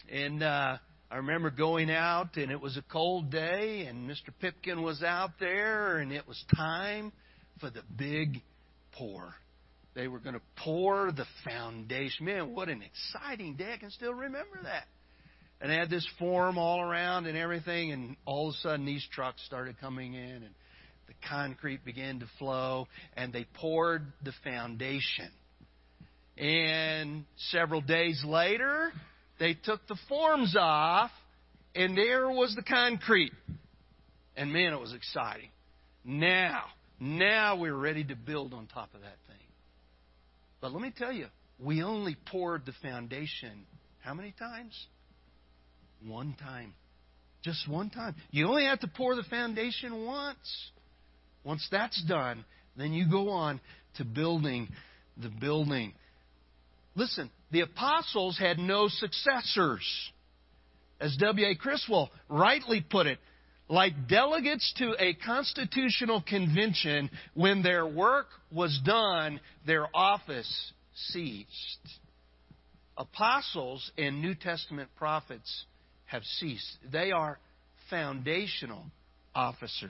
and 0.10 0.42
uh, 0.42 0.78
I 1.12 1.18
remember 1.18 1.50
going 1.50 1.90
out, 1.90 2.38
and 2.38 2.52
it 2.52 2.62
was 2.62 2.78
a 2.78 2.82
cold 2.82 3.30
day, 3.30 3.86
and 3.88 4.10
Mr. 4.10 4.30
Pipkin 4.42 4.82
was 4.82 5.04
out 5.04 5.32
there, 5.40 5.98
and 5.98 6.12
it 6.12 6.28
was 6.28 6.42
time 6.56 7.12
for 7.60 7.70
the 7.70 7.82
big 7.96 8.42
pour. 8.94 9.34
They 9.98 10.08
were 10.08 10.20
going 10.20 10.36
to 10.36 10.42
pour 10.64 11.12
the 11.12 11.26
foundation. 11.44 12.28
Man, 12.28 12.54
what 12.54 12.70
an 12.70 12.84
exciting 12.84 13.56
day. 13.56 13.74
I 13.74 13.78
can 13.78 13.90
still 13.90 14.14
remember 14.14 14.60
that. 14.62 14.84
and 15.60 15.72
they 15.72 15.76
had 15.76 15.90
this 15.90 16.08
form 16.20 16.60
all 16.60 16.80
around 16.82 17.26
and 17.26 17.36
everything, 17.36 17.92
and 17.92 18.16
all 18.24 18.50
of 18.50 18.54
a 18.54 18.58
sudden 18.60 18.86
these 18.86 19.04
trucks 19.12 19.42
started 19.48 19.80
coming 19.82 20.14
in, 20.14 20.44
and 20.44 20.54
the 21.08 21.16
concrete 21.28 21.84
began 21.84 22.20
to 22.20 22.28
flow, 22.38 22.88
and 23.16 23.34
they 23.34 23.48
poured 23.56 24.06
the 24.24 24.34
foundation. 24.44 25.32
And 26.38 27.26
several 27.50 27.82
days 27.82 28.24
later, 28.24 28.92
they 29.40 29.56
took 29.56 29.80
the 29.88 29.98
forms 30.08 30.56
off, 30.56 31.10
and 31.74 31.98
there 31.98 32.30
was 32.30 32.54
the 32.56 32.62
concrete. 32.62 33.34
And 34.36 34.54
man, 34.54 34.74
it 34.74 34.80
was 34.80 34.94
exciting. 34.94 35.50
Now, 36.06 36.66
now 37.00 37.56
we're 37.56 37.76
ready 37.76 38.04
to 38.04 38.16
build 38.16 38.54
on 38.54 38.68
top 38.68 38.94
of 38.94 39.02
that. 39.02 39.16
But 40.68 40.74
let 40.74 40.82
me 40.82 40.92
tell 40.98 41.14
you, 41.14 41.28
we 41.60 41.82
only 41.82 42.18
poured 42.30 42.66
the 42.66 42.74
foundation 42.82 43.66
how 44.00 44.14
many 44.14 44.34
times? 44.38 44.78
One 46.06 46.36
time. 46.38 46.74
Just 47.42 47.70
one 47.70 47.90
time. 47.90 48.16
You 48.32 48.50
only 48.50 48.66
have 48.66 48.82
to 48.82 48.90
pour 48.90 49.16
the 49.16 49.24
foundation 49.24 50.06
once. 50.06 50.72
Once 51.46 51.66
that's 51.72 52.04
done, 52.04 52.44
then 52.76 52.92
you 52.92 53.10
go 53.10 53.30
on 53.30 53.62
to 53.96 54.04
building 54.04 54.68
the 55.16 55.30
building. 55.30 55.94
Listen, 56.96 57.32
the 57.50 57.62
apostles 57.62 58.38
had 58.38 58.60
no 58.60 58.90
successors. 58.90 59.88
As 61.00 61.16
W.A. 61.16 61.56
Criswell 61.56 62.12
rightly 62.28 62.82
put 62.82 63.08
it, 63.08 63.20
like 63.70 64.08
delegates 64.08 64.74
to 64.78 64.96
a 65.00 65.14
constitutional 65.14 66.22
convention, 66.22 67.10
when 67.34 67.64
their 67.64 67.86
work 67.86 68.28
was 68.52 68.80
done, 68.86 69.40
their 69.66 69.88
office 69.94 70.72
ceased. 70.96 72.00
Apostles 72.98 73.92
and 73.98 74.22
New 74.22 74.36
Testament 74.36 74.90
prophets 74.96 75.66
have 76.06 76.24
ceased. 76.24 76.78
They 76.92 77.12
are 77.12 77.38
foundational 77.90 78.86
officers. 79.36 79.90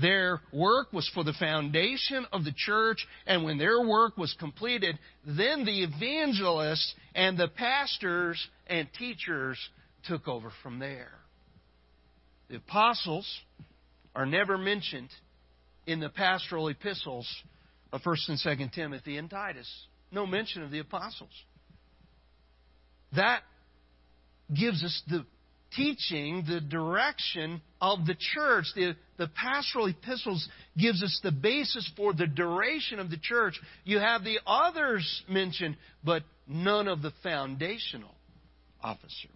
Their 0.00 0.40
work 0.52 0.92
was 0.92 1.08
for 1.14 1.22
the 1.22 1.34
foundation 1.34 2.26
of 2.32 2.44
the 2.44 2.52
church, 2.56 3.06
and 3.26 3.44
when 3.44 3.58
their 3.58 3.80
work 3.86 4.16
was 4.16 4.34
completed, 4.38 4.98
then 5.24 5.64
the 5.64 5.82
evangelists 5.82 6.94
and 7.14 7.38
the 7.38 7.48
pastors 7.48 8.44
and 8.66 8.88
teachers 8.98 9.58
took 10.04 10.28
over 10.28 10.50
from 10.62 10.78
there. 10.78 11.12
The 12.52 12.58
apostles 12.58 13.26
are 14.14 14.26
never 14.26 14.58
mentioned 14.58 15.08
in 15.86 16.00
the 16.00 16.10
pastoral 16.10 16.68
epistles 16.68 17.26
of 17.90 18.02
1st 18.02 18.28
and 18.28 18.38
2nd 18.38 18.72
Timothy 18.74 19.16
and 19.16 19.30
Titus. 19.30 19.66
No 20.10 20.26
mention 20.26 20.62
of 20.62 20.70
the 20.70 20.80
apostles. 20.80 21.30
That 23.16 23.40
gives 24.54 24.84
us 24.84 25.02
the 25.08 25.24
teaching, 25.74 26.44
the 26.46 26.60
direction 26.60 27.62
of 27.80 28.04
the 28.04 28.16
church. 28.34 28.66
The, 28.74 28.96
the 29.16 29.28
pastoral 29.28 29.86
epistles 29.86 30.46
gives 30.76 31.02
us 31.02 31.20
the 31.22 31.32
basis 31.32 31.90
for 31.96 32.12
the 32.12 32.26
duration 32.26 32.98
of 32.98 33.08
the 33.08 33.16
church. 33.16 33.58
You 33.84 33.98
have 33.98 34.24
the 34.24 34.40
others 34.46 35.22
mentioned, 35.26 35.78
but 36.04 36.22
none 36.46 36.86
of 36.86 37.00
the 37.00 37.14
foundational 37.22 38.14
officers. 38.82 39.30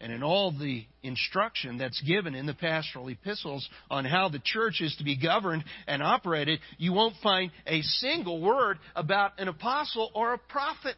And 0.00 0.12
in 0.12 0.22
all 0.22 0.50
the 0.50 0.84
instruction 1.02 1.78
that's 1.78 2.00
given 2.02 2.34
in 2.34 2.46
the 2.46 2.54
pastoral 2.54 3.08
epistles 3.08 3.66
on 3.90 4.04
how 4.04 4.28
the 4.28 4.40
church 4.40 4.80
is 4.80 4.94
to 4.96 5.04
be 5.04 5.16
governed 5.16 5.64
and 5.86 6.02
operated, 6.02 6.60
you 6.78 6.92
won't 6.92 7.14
find 7.22 7.50
a 7.66 7.80
single 7.82 8.40
word 8.40 8.78
about 8.94 9.38
an 9.38 9.48
apostle 9.48 10.10
or 10.14 10.34
a 10.34 10.38
prophet. 10.38 10.96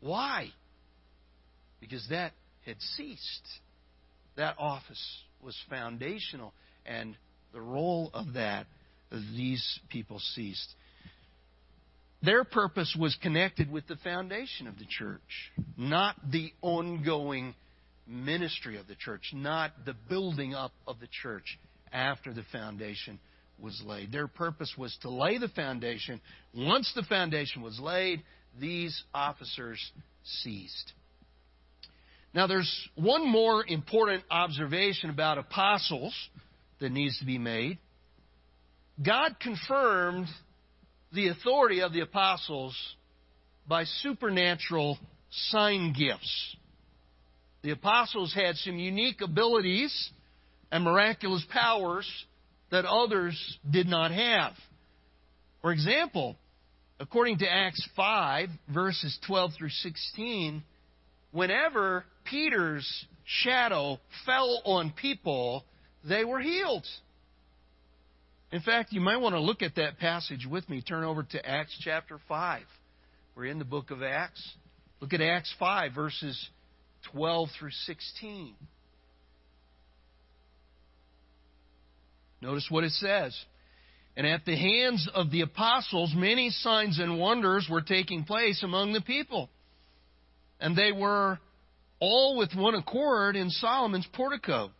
Why? 0.00 0.48
Because 1.80 2.06
that 2.10 2.32
had 2.64 2.80
ceased. 2.96 3.48
That 4.36 4.54
office 4.58 5.18
was 5.42 5.56
foundational, 5.68 6.52
and 6.86 7.16
the 7.52 7.60
role 7.60 8.10
of 8.14 8.34
that, 8.34 8.66
these 9.10 9.80
people 9.88 10.20
ceased. 10.34 10.68
Their 12.22 12.44
purpose 12.44 12.94
was 12.98 13.16
connected 13.22 13.70
with 13.72 13.86
the 13.86 13.96
foundation 13.96 14.66
of 14.66 14.78
the 14.78 14.84
church, 14.84 15.50
not 15.76 16.16
the 16.30 16.52
ongoing 16.60 17.54
ministry 18.06 18.78
of 18.78 18.86
the 18.86 18.94
church, 18.94 19.30
not 19.32 19.72
the 19.84 19.94
building 20.08 20.54
up 20.54 20.72
of 20.86 21.00
the 21.00 21.08
church 21.22 21.58
after 21.92 22.32
the 22.32 22.44
foundation 22.52 23.18
was 23.58 23.82
laid. 23.84 24.12
Their 24.12 24.28
purpose 24.28 24.74
was 24.76 24.96
to 25.02 25.10
lay 25.10 25.38
the 25.38 25.48
foundation. 25.48 26.20
Once 26.54 26.90
the 26.94 27.02
foundation 27.02 27.62
was 27.62 27.78
laid, 27.78 28.22
these 28.58 29.02
officers 29.14 29.80
ceased. 30.24 30.92
Now, 32.32 32.46
there's 32.46 32.88
one 32.94 33.28
more 33.28 33.64
important 33.66 34.22
observation 34.30 35.10
about 35.10 35.38
apostles 35.38 36.14
that 36.80 36.92
needs 36.92 37.18
to 37.18 37.24
be 37.24 37.38
made. 37.38 37.78
God 39.04 39.36
confirmed 39.40 40.26
the 41.12 41.28
authority 41.28 41.80
of 41.80 41.92
the 41.92 42.00
apostles 42.00 42.76
by 43.66 43.84
supernatural 43.84 44.98
sign 45.30 45.92
gifts. 45.92 46.56
The 47.62 47.70
apostles 47.72 48.34
had 48.34 48.56
some 48.56 48.78
unique 48.78 49.20
abilities 49.20 50.10
and 50.72 50.84
miraculous 50.84 51.44
powers 51.50 52.08
that 52.70 52.84
others 52.84 53.58
did 53.68 53.86
not 53.86 54.10
have. 54.12 54.52
For 55.60 55.72
example, 55.72 56.36
according 56.98 57.38
to 57.38 57.52
Acts 57.52 57.86
5, 57.96 58.48
verses 58.72 59.18
12 59.26 59.52
through 59.58 59.70
16, 59.70 60.62
whenever 61.32 62.04
Peter's 62.24 63.06
shadow 63.24 63.98
fell 64.24 64.62
on 64.64 64.92
people, 64.92 65.64
they 66.08 66.24
were 66.24 66.40
healed. 66.40 66.86
In 68.52 68.60
fact, 68.62 68.92
you 68.92 69.00
might 69.00 69.18
want 69.18 69.34
to 69.34 69.40
look 69.40 69.62
at 69.62 69.76
that 69.76 69.98
passage 69.98 70.46
with 70.50 70.68
me. 70.68 70.82
Turn 70.82 71.04
over 71.04 71.22
to 71.22 71.48
Acts 71.48 71.76
chapter 71.80 72.18
5. 72.26 72.62
We're 73.36 73.46
in 73.46 73.58
the 73.58 73.64
book 73.64 73.90
of 73.90 74.02
Acts. 74.02 74.42
Look 75.00 75.12
at 75.12 75.20
Acts 75.20 75.54
5, 75.58 75.92
verses 75.92 76.48
12 77.12 77.48
through 77.58 77.70
16. 77.70 78.54
Notice 82.42 82.66
what 82.70 82.84
it 82.84 82.92
says. 82.92 83.38
And 84.16 84.26
at 84.26 84.44
the 84.44 84.56
hands 84.56 85.08
of 85.14 85.30
the 85.30 85.42
apostles, 85.42 86.12
many 86.14 86.50
signs 86.50 86.98
and 86.98 87.18
wonders 87.18 87.68
were 87.70 87.82
taking 87.82 88.24
place 88.24 88.62
among 88.62 88.92
the 88.92 89.00
people. 89.00 89.48
And 90.60 90.76
they 90.76 90.92
were 90.92 91.38
all 92.00 92.36
with 92.36 92.54
one 92.54 92.74
accord 92.74 93.36
in 93.36 93.50
Solomon's 93.50 94.06
portico. 94.12 94.70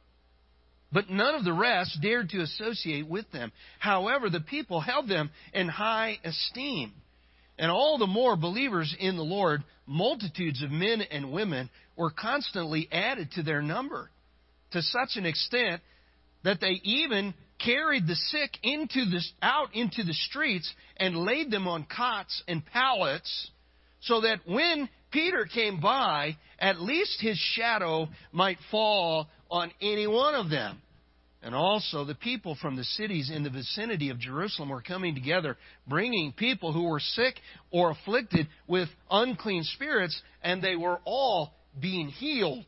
But 0.93 1.09
none 1.09 1.35
of 1.35 1.45
the 1.45 1.53
rest 1.53 1.99
dared 2.03 2.31
to 2.31 2.41
associate 2.41 3.09
with 3.09 3.31
them. 3.31 3.53
However, 3.79 4.29
the 4.29 4.41
people 4.41 4.81
held 4.81 5.09
them 5.09 5.31
in 5.55 5.69
high 5.69 6.19
esteem. 6.25 6.93
And 7.61 7.71
all 7.71 7.99
the 7.99 8.07
more 8.07 8.37
believers 8.37 8.97
in 8.99 9.19
the 9.19 9.23
Lord, 9.23 9.63
multitudes 9.87 10.63
of 10.63 10.71
men 10.71 11.03
and 11.03 11.31
women, 11.31 11.69
were 11.95 12.11
constantly 12.11 12.89
added 12.91 13.33
to 13.33 13.43
their 13.43 13.61
number 13.61 14.11
to 14.71 14.81
such 14.81 15.17
an 15.17 15.27
extent 15.27 15.83
that 16.43 16.59
they 16.63 16.81
even 16.85 17.35
carried 17.63 18.07
the 18.07 18.15
sick 18.15 18.57
into 18.63 19.05
the, 19.05 19.23
out 19.43 19.75
into 19.75 20.03
the 20.03 20.15
streets 20.15 20.73
and 20.97 21.15
laid 21.15 21.51
them 21.51 21.69
on 21.69 21.85
cots 21.85 22.43
and 22.49 22.65
pallets 22.65 23.51
so 24.01 24.23
that 24.23 24.39
when 24.47 24.89
Peter 25.11 25.45
came 25.45 25.81
by, 25.81 26.39
at 26.59 26.81
least 26.81 27.21
his 27.21 27.37
shadow 27.37 28.09
might 28.33 28.57
fall 28.71 29.29
on 29.51 29.71
any 29.83 30.07
one 30.07 30.35
of 30.35 30.49
them. 30.49 30.81
And 31.43 31.55
also, 31.55 32.05
the 32.05 32.15
people 32.15 32.55
from 32.61 32.77
the 32.77 32.85
cities 32.85 33.31
in 33.31 33.43
the 33.43 33.51
vicinity 33.51 34.11
of 34.11 34.19
Jerusalem 34.19 34.69
were 34.69 34.83
coming 34.83 35.15
together, 35.15 35.57
bringing 35.89 36.33
people 36.33 36.73
who 36.73 36.85
were 36.85 37.01
sick 37.01 37.35
or 37.71 37.91
afflicted 37.93 38.47
with 38.67 38.89
unclean 39.11 39.65
spirits, 39.65 40.21
and 40.43 40.63
they 40.63 40.77
were 40.77 41.01
all 41.07 41.55
being 41.81 42.09
healed. 42.09 42.67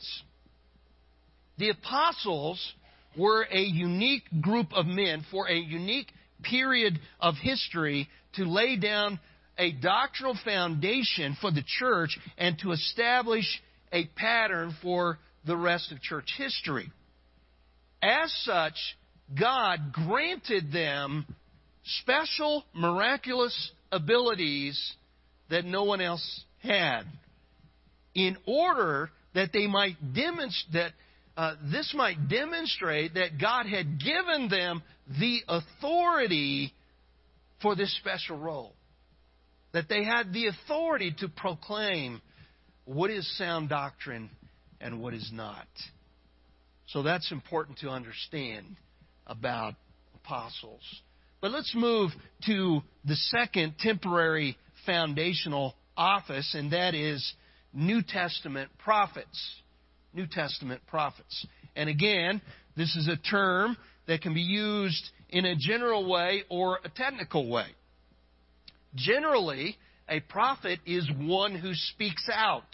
The 1.59 1.69
apostles 1.69 2.73
were 3.17 3.47
a 3.51 3.61
unique 3.61 4.25
group 4.41 4.73
of 4.73 4.87
men 4.87 5.27
for 5.31 5.49
a 5.49 5.55
unique 5.55 6.11
period 6.43 6.99
of 7.21 7.35
history 7.43 8.09
to 8.35 8.45
lay 8.45 8.77
down 8.77 9.21
a 9.59 9.73
doctrinal 9.73 10.37
foundation 10.45 11.37
for 11.41 11.51
the 11.51 11.63
church 11.79 12.19
and 12.39 12.59
to 12.61 12.73
establish 12.73 13.45
a 13.93 14.07
pattern 14.17 14.75
for 14.81 15.19
the 15.47 15.57
rest 15.57 15.93
of 15.93 16.01
church 16.01 16.33
history. 16.39 16.91
As 18.03 18.33
such, 18.45 18.75
God 19.39 19.93
granted 19.93 20.73
them 20.73 21.25
special 21.85 22.65
miraculous 22.75 23.71
abilities 23.93 24.93
that 25.51 25.65
no 25.65 25.85
one 25.85 26.01
else 26.01 26.45
had 26.63 27.03
in 28.15 28.37
order 28.47 29.11
that 29.35 29.51
they 29.53 29.67
might 29.67 29.97
demonstrate 30.15 30.73
that 30.73 30.93
uh, 31.37 31.55
this 31.71 31.95
might 31.97 32.29
demonstrate 32.29 33.15
that 33.15 33.41
God 33.41 33.67
had 33.67 33.99
given 33.99 34.49
them 34.51 34.83
the 35.19 35.41
authority 35.49 36.75
for 37.63 37.75
this 37.75 37.95
special 37.97 38.37
role. 38.37 38.75
That 39.73 39.89
they 39.89 40.05
had 40.05 40.35
the 40.35 40.49
authority 40.49 41.15
to 41.21 41.29
proclaim 41.29 42.21
what 42.85 43.11
is 43.11 43.27
sound 43.39 43.71
doctrine 43.71 44.29
and 44.81 45.01
what 45.01 45.15
is 45.15 45.31
not. 45.33 45.67
So 46.93 47.03
that's 47.03 47.33
important 47.33 47.79
to 47.79 47.89
understand 47.89 48.77
about 49.27 49.75
apostles. 50.15 50.83
But 51.41 51.51
let's 51.51 51.75
move 51.75 52.11
to 52.47 52.83
the 53.07 53.17
second 53.17 53.75
temporary 53.79 54.59
foundational 54.85 55.75
office, 55.97 56.55
and 56.55 56.73
that 56.73 56.95
is 56.95 57.33
New 57.73 58.03
Testament 58.03 58.71
prophets. 58.79 59.55
New 60.13 60.27
Testament 60.27 60.83
prophets. 60.87 61.47
And 61.75 61.89
again, 61.89 62.43
this 62.77 62.95
is 62.95 63.09
a 63.09 63.17
term 63.17 63.77
that 64.07 64.21
can 64.21 64.35
be 64.35 64.43
used 64.43 65.03
in 65.31 65.47
a 65.47 65.57
general 65.57 66.07
way 66.11 66.45
or 66.51 66.79
a 66.85 66.91
technical 66.91 67.49
way. 67.49 67.69
Generally, 68.95 69.79
a 70.11 70.21
prophet 70.21 70.79
is 70.85 71.11
one 71.19 71.55
who 71.55 71.73
speaks 71.73 72.29
out. 72.31 72.65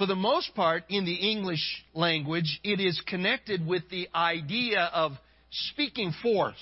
For 0.00 0.06
the 0.06 0.16
most 0.16 0.54
part, 0.54 0.84
in 0.88 1.04
the 1.04 1.12
English 1.12 1.84
language, 1.92 2.58
it 2.64 2.80
is 2.80 2.98
connected 3.06 3.66
with 3.66 3.82
the 3.90 4.08
idea 4.14 4.88
of 4.94 5.12
speaking 5.50 6.14
forth. 6.22 6.54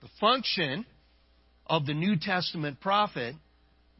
The 0.00 0.08
function 0.18 0.86
of 1.66 1.84
the 1.84 1.92
New 1.92 2.16
Testament 2.18 2.80
prophet 2.80 3.34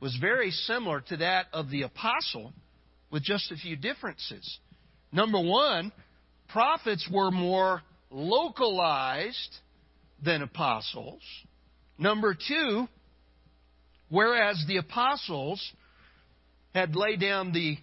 was 0.00 0.16
very 0.18 0.52
similar 0.52 1.02
to 1.08 1.18
that 1.18 1.48
of 1.52 1.68
the 1.68 1.82
apostle, 1.82 2.54
with 3.10 3.24
just 3.24 3.52
a 3.52 3.56
few 3.56 3.76
differences. 3.76 4.58
Number 5.12 5.38
one, 5.38 5.92
prophets 6.48 7.06
were 7.12 7.30
more 7.30 7.82
localized 8.10 9.54
than 10.24 10.40
apostles. 10.40 11.20
Number 11.98 12.34
two, 12.34 12.88
whereas 14.08 14.64
the 14.66 14.78
apostles 14.78 15.62
had 16.74 16.96
laid 16.96 17.20
down 17.20 17.52
the 17.52 17.76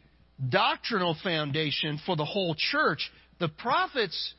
doctrinal 0.47 1.15
foundation 1.21 1.99
for 2.06 2.15
the 2.15 2.25
whole 2.25 2.56
church, 2.58 3.12
the 3.39 3.49
prophets 3.49 4.34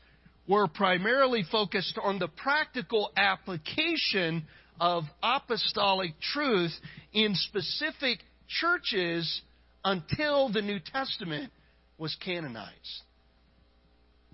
were 0.47 0.67
primarily 0.67 1.43
focused 1.49 1.97
on 2.03 2.19
the 2.19 2.27
practical 2.27 3.11
application 3.15 4.43
of 4.79 5.03
apostolic 5.21 6.19
truth 6.19 6.73
in 7.13 7.35
specific 7.35 8.19
churches 8.47 9.41
until 9.85 10.51
the 10.51 10.61
New 10.61 10.79
Testament 10.79 11.51
was 11.97 12.15
canonized. 12.23 13.03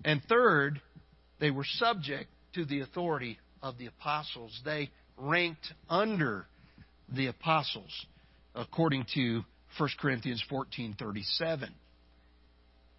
And 0.04 0.22
third, 0.28 0.80
they 1.38 1.50
were 1.50 1.66
subject 1.66 2.28
to 2.54 2.64
the 2.64 2.80
authority 2.80 3.38
of 3.62 3.78
the 3.78 3.86
apostles. 3.86 4.58
They 4.64 4.90
ranked 5.16 5.72
under 5.88 6.46
the 7.08 7.26
apostles, 7.26 8.06
according 8.54 9.06
to 9.14 9.44
1 9.78 9.88
Corinthians 10.00 10.42
14:37. 10.50 11.70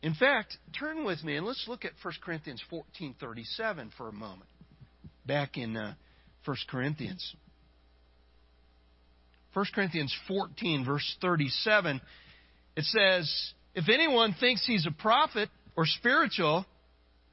In 0.01 0.13
fact, 0.13 0.57
turn 0.77 1.03
with 1.03 1.23
me 1.23 1.35
and 1.35 1.45
let's 1.45 1.65
look 1.67 1.83
at 1.83 1.91
1 2.01 2.13
Corinthians 2.23 2.63
14:37 2.71 3.91
for 3.97 4.07
a 4.07 4.13
moment. 4.13 4.49
Back 5.25 5.57
in 5.57 5.75
uh, 5.75 5.93
1 6.45 6.57
Corinthians. 6.69 7.35
1 9.53 9.65
Corinthians 9.73 10.15
14 10.27 10.85
verse 10.85 11.17
37 11.21 11.99
it 12.75 12.85
says, 12.85 13.53
"If 13.75 13.89
anyone 13.89 14.33
thinks 14.33 14.65
he's 14.65 14.85
a 14.85 14.91
prophet 14.91 15.49
or 15.75 15.85
spiritual, 15.85 16.65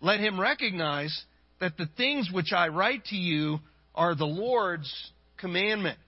let 0.01 0.19
him 0.19 0.41
recognize 0.41 1.25
that 1.61 1.77
the 1.77 1.87
things 1.97 2.31
which 2.33 2.53
I 2.53 2.69
write 2.69 3.05
to 3.07 3.17
you 3.17 3.61
are 3.95 4.17
the 4.17 4.27
Lord's 4.27 4.93
commandment." 5.37 5.99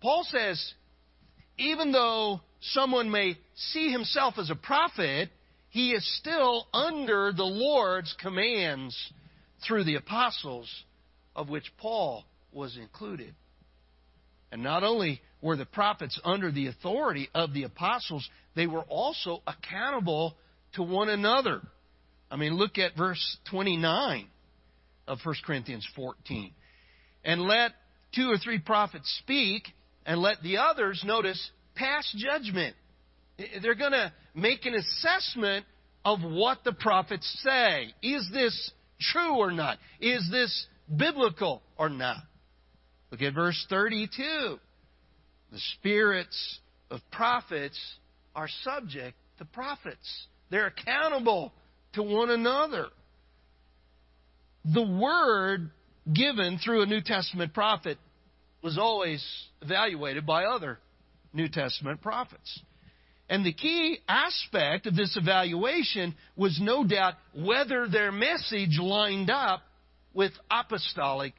Paul 0.00 0.24
says, 0.24 0.74
even 1.58 1.92
though 1.92 2.40
someone 2.60 3.10
may 3.10 3.36
see 3.54 3.90
himself 3.90 4.34
as 4.38 4.50
a 4.50 4.54
prophet, 4.54 5.30
he 5.70 5.92
is 5.92 6.18
still 6.18 6.66
under 6.72 7.32
the 7.32 7.44
Lord's 7.44 8.14
commands 8.20 8.96
through 9.66 9.84
the 9.84 9.96
apostles, 9.96 10.68
of 11.34 11.48
which 11.48 11.72
Paul 11.78 12.24
was 12.52 12.76
included. 12.76 13.34
And 14.52 14.62
not 14.62 14.84
only 14.84 15.20
were 15.42 15.56
the 15.56 15.66
prophets 15.66 16.18
under 16.24 16.50
the 16.50 16.68
authority 16.68 17.28
of 17.34 17.52
the 17.52 17.64
apostles, 17.64 18.28
they 18.54 18.66
were 18.66 18.84
also 18.88 19.42
accountable 19.46 20.36
to 20.74 20.82
one 20.82 21.08
another. 21.08 21.60
I 22.30 22.36
mean, 22.36 22.54
look 22.54 22.78
at 22.78 22.96
verse 22.96 23.36
29 23.50 24.26
of 25.06 25.18
1 25.22 25.34
Corinthians 25.44 25.86
14. 25.94 26.52
And 27.24 27.42
let 27.42 27.72
two 28.14 28.30
or 28.30 28.38
three 28.38 28.58
prophets 28.58 29.14
speak, 29.22 29.64
and 30.06 30.20
let 30.20 30.40
the 30.42 30.58
others, 30.58 31.02
notice, 31.04 31.50
pass 31.74 32.10
judgment. 32.16 32.74
They're 33.60 33.74
going 33.74 33.92
to 33.92 34.12
make 34.34 34.64
an 34.64 34.74
assessment 34.74 35.66
of 36.04 36.20
what 36.22 36.64
the 36.64 36.72
prophets 36.72 37.28
say. 37.44 37.92
Is 38.02 38.30
this 38.32 38.70
true 39.00 39.36
or 39.36 39.50
not? 39.50 39.78
Is 40.00 40.26
this 40.30 40.66
biblical 40.96 41.62
or 41.76 41.88
not? 41.88 42.18
Look 43.10 43.20
at 43.20 43.34
verse 43.34 43.66
32. 43.68 44.58
The 45.52 45.58
spirits 45.74 46.58
of 46.90 47.00
prophets 47.10 47.78
are 48.34 48.48
subject 48.62 49.16
to 49.38 49.44
prophets. 49.44 50.26
They're 50.50 50.68
accountable 50.68 51.52
to 51.94 52.02
one 52.02 52.30
another. 52.30 52.86
The 54.64 54.82
word 54.82 55.70
given 56.12 56.58
through 56.58 56.82
a 56.82 56.86
New 56.86 57.00
Testament 57.00 57.52
prophet 57.52 57.98
was 58.66 58.78
always 58.78 59.24
evaluated 59.62 60.26
by 60.26 60.42
other 60.42 60.80
New 61.32 61.48
Testament 61.48 62.02
prophets. 62.02 62.60
And 63.28 63.46
the 63.46 63.52
key 63.52 64.00
aspect 64.08 64.88
of 64.88 64.96
this 64.96 65.16
evaluation 65.16 66.16
was 66.34 66.58
no 66.60 66.84
doubt 66.84 67.14
whether 67.32 67.86
their 67.86 68.10
message 68.10 68.76
lined 68.80 69.30
up 69.30 69.62
with 70.12 70.32
apostolic 70.50 71.34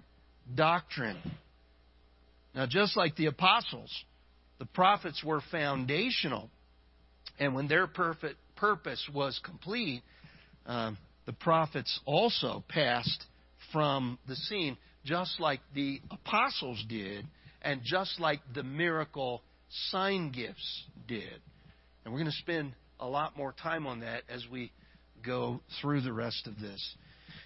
doctrine. 0.55 1.17
Now, 2.55 2.65
just 2.65 2.95
like 2.95 3.17
the 3.17 3.25
apostles, 3.25 3.91
the 4.59 4.65
prophets 4.65 5.21
were 5.21 5.41
foundational. 5.51 6.49
And 7.39 7.53
when 7.53 7.67
their 7.67 7.87
purpose 7.87 9.09
was 9.13 9.37
complete, 9.43 10.01
um, 10.65 10.97
the 11.25 11.33
prophets 11.33 11.99
also 12.05 12.63
passed 12.69 13.25
from 13.73 14.17
the 14.29 14.35
scene 14.37 14.77
just 15.07 15.39
like 15.39 15.61
the 15.73 16.01
apostles 16.11 16.83
did, 16.89 17.25
and 17.61 17.81
just 17.83 18.19
like 18.19 18.41
the 18.53 18.63
miracle 18.63 19.41
sign 19.89 20.31
gifts 20.31 20.83
did. 21.07 21.41
And 22.03 22.13
we're 22.13 22.19
going 22.19 22.31
to 22.31 22.37
spend 22.37 22.73
a 22.99 23.07
lot 23.07 23.37
more 23.37 23.53
time 23.53 23.87
on 23.87 24.01
that 24.01 24.23
as 24.29 24.45
we 24.51 24.71
go 25.25 25.61
through 25.81 26.01
the 26.01 26.13
rest 26.13 26.45
of 26.45 26.59
this. 26.59 26.95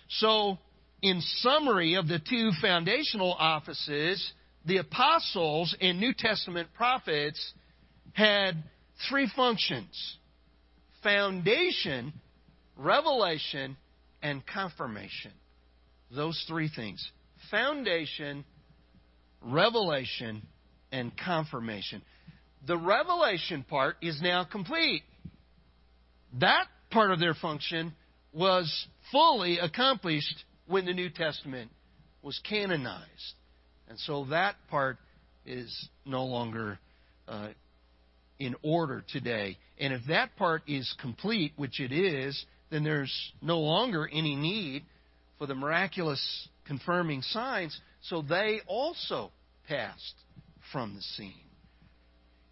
So, 0.10 0.58
in 1.02 1.21
summary 1.38 1.95
of 1.95 2.08
the 2.08 2.19
two 2.19 2.52
foundational 2.62 3.34
offices, 3.34 4.32
the 4.65 4.78
apostles 4.78 5.76
and 5.80 6.00
New 6.00 6.13
Testament 6.17 6.69
prophets 6.76 7.54
had 8.13 8.63
three 9.10 9.30
functions 9.36 10.17
foundation, 11.04 12.13
revelation, 12.76 13.78
and 14.21 14.45
confirmation. 14.45 15.32
Those 16.12 16.43
three 16.47 16.69
things 16.76 17.04
foundation, 17.51 18.45
revelation, 19.41 20.41
and 20.91 21.11
confirmation. 21.17 22.01
The 22.65 22.77
revelation 22.77 23.63
part 23.67 23.97
is 24.01 24.19
now 24.21 24.43
complete. 24.43 25.03
That 26.39 26.65
part 26.89 27.11
of 27.11 27.19
their 27.19 27.33
function 27.33 27.93
was 28.33 28.87
fully 29.11 29.59
accomplished 29.59 30.45
when 30.67 30.85
the 30.85 30.93
New 30.93 31.09
Testament 31.09 31.69
was 32.21 32.39
canonized. 32.47 33.35
And 33.89 33.99
so 33.99 34.25
that 34.29 34.55
part 34.69 34.97
is 35.45 35.89
no 36.05 36.25
longer 36.25 36.79
uh, 37.27 37.49
in 38.39 38.55
order 38.63 39.03
today. 39.11 39.57
And 39.79 39.93
if 39.93 40.01
that 40.07 40.35
part 40.37 40.63
is 40.67 40.93
complete, 41.01 41.53
which 41.57 41.79
it 41.79 41.91
is, 41.91 42.45
then 42.69 42.83
there's 42.83 43.13
no 43.41 43.59
longer 43.59 44.07
any 44.11 44.35
need 44.35 44.83
for 45.37 45.47
the 45.47 45.55
miraculous 45.55 46.47
confirming 46.65 47.21
signs, 47.21 47.80
so 48.02 48.21
they 48.21 48.62
also 48.67 49.32
passed 49.67 50.15
from 50.71 50.95
the 50.95 51.02
scene. 51.02 51.34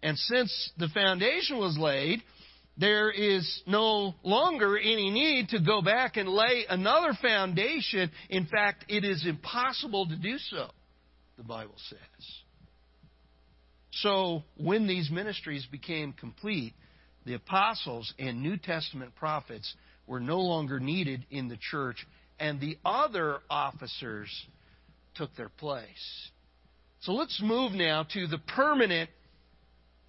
And 0.02 0.16
since 0.16 0.72
the 0.78 0.88
foundation 0.88 1.58
was 1.58 1.76
laid, 1.78 2.22
there 2.76 3.10
is 3.10 3.62
no 3.66 4.14
longer 4.22 4.78
any 4.78 5.10
need 5.10 5.50
to 5.50 5.60
go 5.60 5.82
back 5.82 6.16
and 6.16 6.28
lay 6.28 6.64
another 6.68 7.12
foundation. 7.20 8.10
In 8.30 8.46
fact, 8.46 8.86
it 8.88 9.04
is 9.04 9.26
impossible 9.26 10.06
to 10.06 10.16
do 10.16 10.38
so, 10.38 10.70
the 11.36 11.44
Bible 11.44 11.74
says. 11.88 12.26
So, 13.92 14.44
when 14.56 14.86
these 14.86 15.10
ministries 15.10 15.66
became 15.66 16.12
complete, 16.14 16.72
the 17.26 17.34
apostles 17.34 18.14
and 18.18 18.40
New 18.40 18.56
Testament 18.56 19.14
prophets 19.14 19.74
were 20.06 20.20
no 20.20 20.38
longer 20.38 20.80
needed 20.80 21.26
in 21.30 21.48
the 21.48 21.58
church 21.58 22.06
and 22.40 22.58
the 22.58 22.78
other 22.84 23.38
officers 23.50 24.28
took 25.14 25.36
their 25.36 25.50
place. 25.50 26.30
So 27.02 27.12
let's 27.12 27.40
move 27.42 27.72
now 27.72 28.06
to 28.14 28.26
the 28.26 28.38
permanent, 28.38 29.10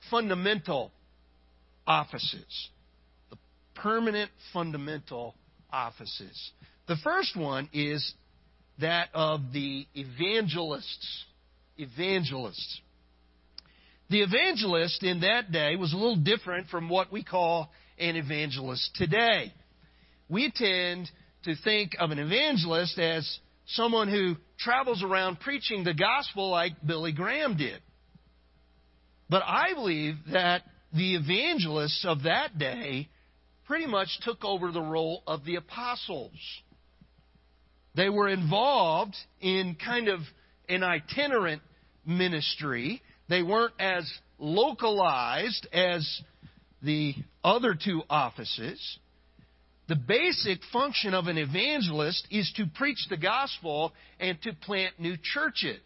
fundamental 0.09 0.91
offices. 1.85 2.69
The 3.29 3.37
permanent 3.75 4.31
fundamental 4.53 5.35
offices. 5.71 6.51
The 6.87 6.97
first 7.03 7.35
one 7.35 7.69
is 7.73 8.13
that 8.79 9.09
of 9.13 9.41
the 9.53 9.85
evangelists. 9.93 11.25
Evangelists. 11.77 12.81
The 14.09 14.21
evangelist 14.21 15.03
in 15.03 15.21
that 15.21 15.51
day 15.51 15.75
was 15.75 15.93
a 15.93 15.95
little 15.95 16.17
different 16.17 16.67
from 16.67 16.89
what 16.89 17.11
we 17.11 17.23
call 17.23 17.71
an 17.97 18.15
evangelist 18.15 18.91
today. 18.95 19.53
We 20.29 20.51
tend 20.53 21.09
to 21.43 21.55
think 21.63 21.95
of 21.99 22.11
an 22.11 22.19
evangelist 22.19 22.97
as 22.99 23.39
someone 23.67 24.09
who 24.09 24.35
travels 24.59 25.03
around 25.03 25.39
preaching 25.39 25.83
the 25.83 25.93
gospel 25.93 26.49
like 26.49 26.73
Billy 26.85 27.11
Graham 27.11 27.57
did. 27.57 27.81
But 29.29 29.43
I 29.45 29.73
believe 29.73 30.15
that 30.31 30.63
the 30.93 31.15
evangelists 31.15 32.03
of 32.05 32.23
that 32.23 32.57
day 32.57 33.07
pretty 33.65 33.87
much 33.87 34.09
took 34.23 34.43
over 34.43 34.71
the 34.71 34.81
role 34.81 35.23
of 35.25 35.45
the 35.45 35.55
apostles. 35.55 36.33
They 37.95 38.09
were 38.09 38.29
involved 38.29 39.15
in 39.39 39.75
kind 39.83 40.09
of 40.09 40.19
an 40.67 40.83
itinerant 40.83 41.61
ministry. 42.05 43.01
They 43.29 43.43
weren't 43.43 43.73
as 43.79 44.09
localized 44.37 45.67
as 45.71 46.21
the 46.81 47.15
other 47.43 47.75
two 47.81 48.01
offices. 48.09 48.99
The 49.91 49.97
basic 49.97 50.63
function 50.71 51.13
of 51.13 51.27
an 51.27 51.37
evangelist 51.37 52.25
is 52.31 52.49
to 52.55 52.65
preach 52.65 53.09
the 53.09 53.17
gospel 53.17 53.91
and 54.21 54.41
to 54.43 54.53
plant 54.53 54.97
new 54.97 55.17
churches. 55.21 55.81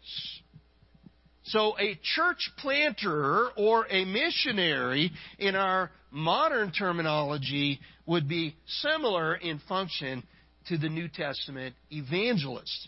So, 1.42 1.76
a 1.76 1.98
church 2.14 2.52
planter 2.56 3.48
or 3.56 3.88
a 3.90 4.04
missionary 4.04 5.10
in 5.40 5.56
our 5.56 5.90
modern 6.12 6.70
terminology 6.70 7.80
would 8.06 8.28
be 8.28 8.54
similar 8.68 9.34
in 9.34 9.58
function 9.68 10.22
to 10.68 10.78
the 10.78 10.88
New 10.88 11.08
Testament 11.08 11.74
evangelist. 11.90 12.86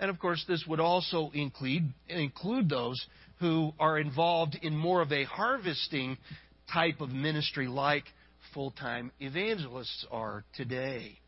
And 0.00 0.08
of 0.08 0.18
course, 0.18 0.42
this 0.48 0.64
would 0.66 0.80
also 0.80 1.30
include, 1.34 1.92
include 2.08 2.70
those 2.70 3.06
who 3.38 3.74
are 3.78 3.98
involved 3.98 4.58
in 4.62 4.78
more 4.78 5.02
of 5.02 5.12
a 5.12 5.24
harvesting 5.24 6.16
type 6.72 7.02
of 7.02 7.10
ministry 7.10 7.66
like 7.66 8.04
full 8.54 8.70
time 8.72 9.12
evangelists 9.20 10.06
are 10.10 10.44
today. 10.54 11.18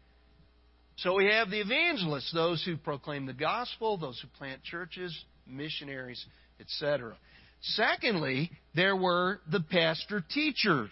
So 0.96 1.16
we 1.16 1.26
have 1.26 1.50
the 1.50 1.60
evangelists, 1.60 2.32
those 2.32 2.62
who 2.64 2.76
proclaim 2.76 3.26
the 3.26 3.32
gospel, 3.32 3.96
those 3.96 4.20
who 4.20 4.28
plant 4.38 4.62
churches, 4.62 5.16
missionaries, 5.46 6.24
etc. 6.60 7.16
Secondly, 7.60 8.50
there 8.74 8.94
were 8.94 9.40
the 9.50 9.60
pastor 9.60 10.24
teachers. 10.32 10.90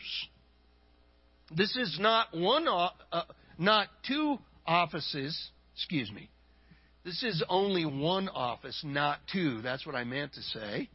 This 1.55 1.77
is 1.77 1.99
not 2.01 2.29
one, 2.35 2.67
uh, 2.67 2.91
not 3.59 3.89
two 4.07 4.39
offices. 4.67 5.51
Excuse 5.75 6.11
me. 6.11 6.31
This 7.05 7.23
is 7.23 7.43
only 7.49 7.85
one 7.85 8.29
office, 8.29 8.81
not 8.85 9.19
two. 9.33 9.61
That's 9.61 9.85
what 9.85 9.95
I 9.95 10.05
meant 10.05 10.35
to 10.35 10.43
say. 10.43 10.89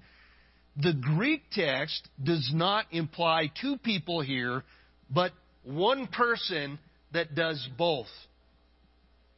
The 0.78 0.94
Greek 0.94 1.44
text 1.52 2.08
does 2.24 2.52
not 2.54 2.86
imply 2.92 3.52
two 3.62 3.78
people 3.78 4.22
here, 4.22 4.63
but 5.10 5.32
one 5.63 6.08
person 6.08 6.80
that 7.13 7.36
does 7.36 7.67
both 7.78 8.08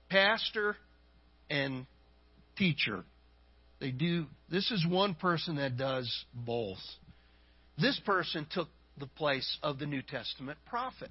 pastor 0.10 0.75
and 1.49 1.86
teacher. 2.58 3.03
They 3.79 3.91
do, 3.91 4.25
this 4.51 4.69
is 4.71 4.86
one 4.88 5.15
person 5.15 5.55
that 5.58 5.77
does 5.77 6.25
both. 6.34 6.79
This 7.77 7.99
person 8.05 8.45
took 8.51 8.67
the 8.99 9.08
place 9.08 9.58
of 9.63 9.79
the 9.79 9.86
New 9.86 10.01
Testament 10.01 10.58
prophet. 10.69 11.10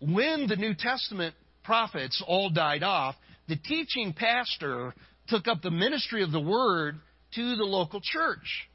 When 0.00 0.46
the 0.46 0.56
New 0.56 0.74
Testament 0.74 1.34
prophets 1.64 2.22
all 2.26 2.50
died 2.50 2.84
off, 2.84 3.16
the 3.48 3.56
teaching 3.56 4.12
pastor 4.12 4.94
took 5.26 5.48
up 5.48 5.62
the 5.62 5.70
ministry 5.70 6.22
of 6.22 6.30
the 6.30 6.40
word 6.40 6.96
to 7.34 7.56
the 7.56 7.64
local 7.64 8.00
church. 8.00 8.68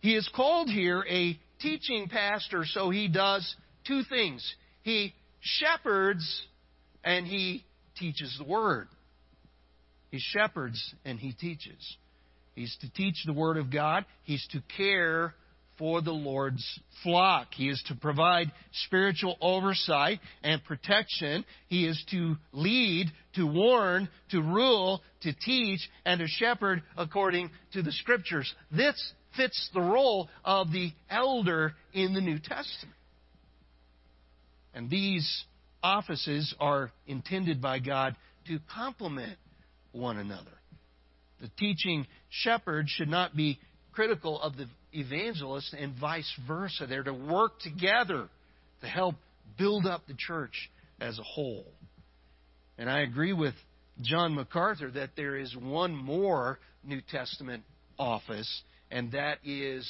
He 0.00 0.14
is 0.14 0.28
called 0.34 0.70
here 0.70 1.04
a 1.08 1.38
teaching 1.60 2.08
pastor, 2.08 2.64
so 2.64 2.90
he 2.90 3.08
does 3.08 3.54
two 3.86 4.02
things. 4.04 4.54
He 4.82 5.14
shepherds 5.40 6.42
and 7.02 7.26
he 7.26 7.64
teaches 7.98 8.34
the 8.38 8.44
word. 8.44 8.88
He 10.10 10.18
shepherds 10.20 10.94
and 11.04 11.18
he 11.18 11.32
teaches. 11.32 11.96
He's 12.54 12.76
to 12.82 12.92
teach 12.92 13.16
the 13.26 13.32
Word 13.32 13.56
of 13.56 13.72
God. 13.72 14.04
He's 14.22 14.46
to 14.52 14.62
care 14.76 15.34
for 15.76 16.00
the 16.00 16.12
Lord's 16.12 16.64
flock. 17.02 17.48
He 17.52 17.68
is 17.68 17.82
to 17.88 17.96
provide 17.96 18.52
spiritual 18.84 19.36
oversight 19.40 20.20
and 20.44 20.62
protection. 20.62 21.44
He 21.66 21.84
is 21.84 22.00
to 22.12 22.36
lead, 22.52 23.08
to 23.34 23.44
warn, 23.44 24.08
to 24.30 24.40
rule, 24.40 25.02
to 25.22 25.32
teach, 25.32 25.80
and 26.04 26.20
to 26.20 26.28
shepherd 26.28 26.82
according 26.96 27.50
to 27.72 27.82
the 27.82 27.90
Scriptures. 27.90 28.52
This 28.70 28.94
fits 29.36 29.70
the 29.74 29.80
role 29.80 30.28
of 30.44 30.72
the 30.72 30.92
elder 31.10 31.74
in 31.92 32.14
the 32.14 32.20
New 32.20 32.38
Testament. 32.38 32.96
And 34.74 34.90
these 34.90 35.44
offices 35.82 36.54
are 36.58 36.90
intended 37.06 37.60
by 37.62 37.78
God 37.78 38.16
to 38.48 38.58
complement 38.74 39.38
one 39.92 40.18
another. 40.18 40.50
The 41.40 41.50
teaching 41.58 42.06
shepherd 42.30 42.86
should 42.88 43.08
not 43.08 43.36
be 43.36 43.58
critical 43.92 44.40
of 44.40 44.56
the 44.56 44.66
evangelist 44.92 45.74
and 45.78 45.94
vice 45.98 46.32
versa. 46.46 46.86
They're 46.88 47.02
to 47.04 47.14
work 47.14 47.60
together 47.60 48.28
to 48.80 48.86
help 48.86 49.14
build 49.58 49.86
up 49.86 50.06
the 50.06 50.14
church 50.14 50.70
as 51.00 51.18
a 51.18 51.22
whole. 51.22 51.66
And 52.76 52.90
I 52.90 53.00
agree 53.00 53.32
with 53.32 53.54
John 54.02 54.34
MacArthur 54.34 54.90
that 54.92 55.10
there 55.16 55.36
is 55.36 55.54
one 55.56 55.94
more 55.94 56.58
New 56.82 57.00
Testament 57.00 57.62
office, 57.98 58.62
and 58.90 59.12
that 59.12 59.38
is 59.44 59.88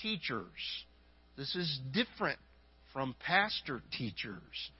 teachers. 0.00 0.46
This 1.36 1.54
is 1.54 1.78
different 1.92 2.38
from 2.92 3.14
pastor 3.20 3.82
teachers. 3.96 4.70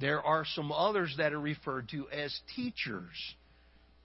There 0.00 0.20
are 0.20 0.44
some 0.44 0.72
others 0.72 1.14
that 1.18 1.32
are 1.32 1.40
referred 1.40 1.88
to 1.90 2.08
as 2.10 2.36
teachers. 2.56 3.14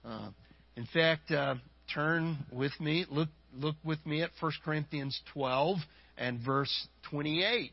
Uh, 0.04 0.28
in 0.76 0.86
fact, 0.86 1.30
uh, 1.32 1.56
turn 1.92 2.38
with 2.52 2.72
me, 2.78 3.04
look, 3.10 3.28
look 3.52 3.74
with 3.84 4.04
me 4.06 4.22
at 4.22 4.30
1 4.38 4.52
Corinthians 4.64 5.20
12 5.32 5.78
and 6.16 6.38
verse 6.38 6.86
28. 7.10 7.72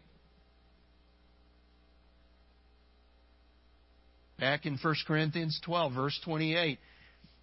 Back 4.39 4.65
in 4.65 4.77
1 4.81 4.95
Corinthians 5.07 5.59
12, 5.63 5.93
verse 5.93 6.19
28. 6.25 6.79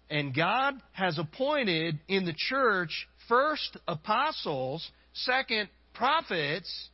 And 0.09 0.35
God 0.35 0.75
has 0.91 1.17
appointed 1.17 1.99
in 2.07 2.25
the 2.25 2.35
church 2.35 3.07
first 3.27 3.77
apostles, 3.87 4.87
second 5.13 5.69
prophets, 5.93 6.89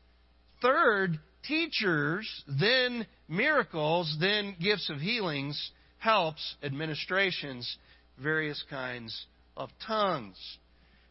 third 0.61 1.19
teachers, 1.43 2.43
then 2.47 3.05
miracles, 3.27 4.15
then 4.19 4.55
gifts 4.59 4.89
of 4.89 4.97
healings, 4.97 5.71
helps, 5.97 6.55
administrations, 6.63 7.77
various 8.21 8.63
kinds 8.69 9.25
of 9.57 9.69
tongues. 9.85 10.37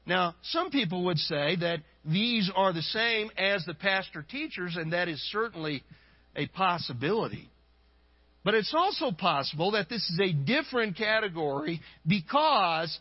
Now, 0.06 0.34
some 0.42 0.70
people 0.70 1.04
would 1.04 1.18
say 1.18 1.56
that 1.56 1.80
these 2.04 2.50
are 2.54 2.72
the 2.72 2.82
same 2.82 3.30
as 3.36 3.64
the 3.66 3.74
pastor 3.74 4.22
teachers, 4.22 4.76
and 4.76 4.92
that 4.92 5.08
is 5.08 5.20
certainly 5.30 5.82
a 6.34 6.46
possibility. 6.46 7.50
But 8.44 8.54
it's 8.54 8.74
also 8.74 9.10
possible 9.10 9.72
that 9.72 9.88
this 9.88 10.02
is 10.08 10.20
a 10.20 10.32
different 10.32 10.96
category 10.96 11.80
because 12.06 12.96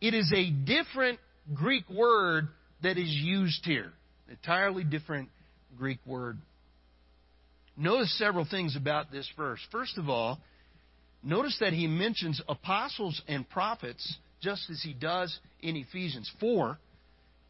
it 0.00 0.14
is 0.14 0.32
a 0.34 0.50
different 0.50 1.18
Greek 1.54 1.88
word 1.90 2.48
that 2.82 2.96
is 2.96 3.08
used 3.08 3.64
here. 3.64 3.92
Entirely 4.30 4.84
different 4.84 5.28
Greek 5.76 5.98
word 6.06 6.38
Notice 7.78 8.18
several 8.18 8.44
things 8.44 8.74
about 8.74 9.12
this 9.12 9.30
verse. 9.36 9.60
First 9.70 9.98
of 9.98 10.08
all, 10.08 10.40
notice 11.22 11.56
that 11.60 11.72
he 11.72 11.86
mentions 11.86 12.42
apostles 12.48 13.22
and 13.28 13.48
prophets 13.48 14.16
just 14.42 14.68
as 14.68 14.82
he 14.82 14.92
does 14.94 15.38
in 15.60 15.76
Ephesians 15.76 16.28
4. 16.40 16.76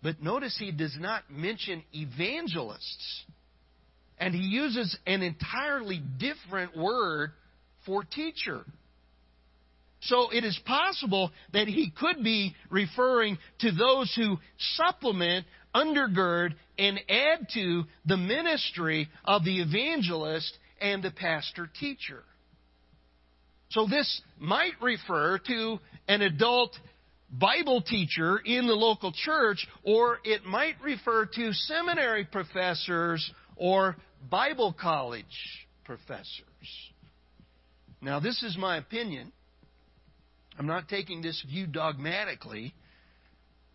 But 0.03 0.23
notice 0.23 0.55
he 0.59 0.71
does 0.71 0.95
not 1.01 1.31
mention 1.31 1.83
evangelists. 1.95 3.25
And 4.19 4.35
he 4.35 4.43
uses 4.43 4.97
an 5.07 5.23
entirely 5.23 6.03
different 6.19 6.77
word 6.77 7.31
for 7.87 8.05
teacher. 8.05 8.65
So 10.01 10.31
it 10.31 10.45
is 10.45 10.59
possible 10.65 11.33
that 11.53 11.69
he 11.69 11.91
could 11.91 12.23
be 12.23 12.55
referring 12.71 13.39
to 13.61 13.73
those 13.73 14.13
who 14.15 14.39
supplement 14.77 15.47
undergird 15.75 16.55
and 16.79 17.01
add 17.09 17.49
to 17.55 17.85
the 18.07 18.17
ministry 18.17 19.09
of 19.25 19.45
the 19.45 19.61
evangelist 19.61 20.57
and 20.81 21.03
the 21.03 21.11
pastor 21.11 21.69
teacher. 21.81 22.23
So 23.71 23.87
this 23.87 24.23
might 24.39 24.73
refer 24.81 25.39
to 25.39 25.79
an 26.07 26.23
adult 26.23 26.77
Bible 27.31 27.83
teacher 27.83 28.39
in 28.39 28.67
the 28.67 28.75
local 28.75 29.13
church, 29.13 29.67
or 29.83 30.19
it 30.25 30.45
might 30.45 30.81
refer 30.83 31.27
to 31.27 31.53
seminary 31.53 32.25
professors 32.25 33.31
or 33.59 33.97
Bible 34.31 34.75
college 34.79 35.67
professors. 35.85 36.45
Now, 38.01 38.21
this 38.21 38.43
is 38.43 38.57
my 38.57 38.79
opinion. 38.79 39.33
I'm 40.59 40.67
not 40.67 40.89
taking 40.89 41.21
this 41.21 41.43
view 41.49 41.67
dogmatically, 41.67 42.75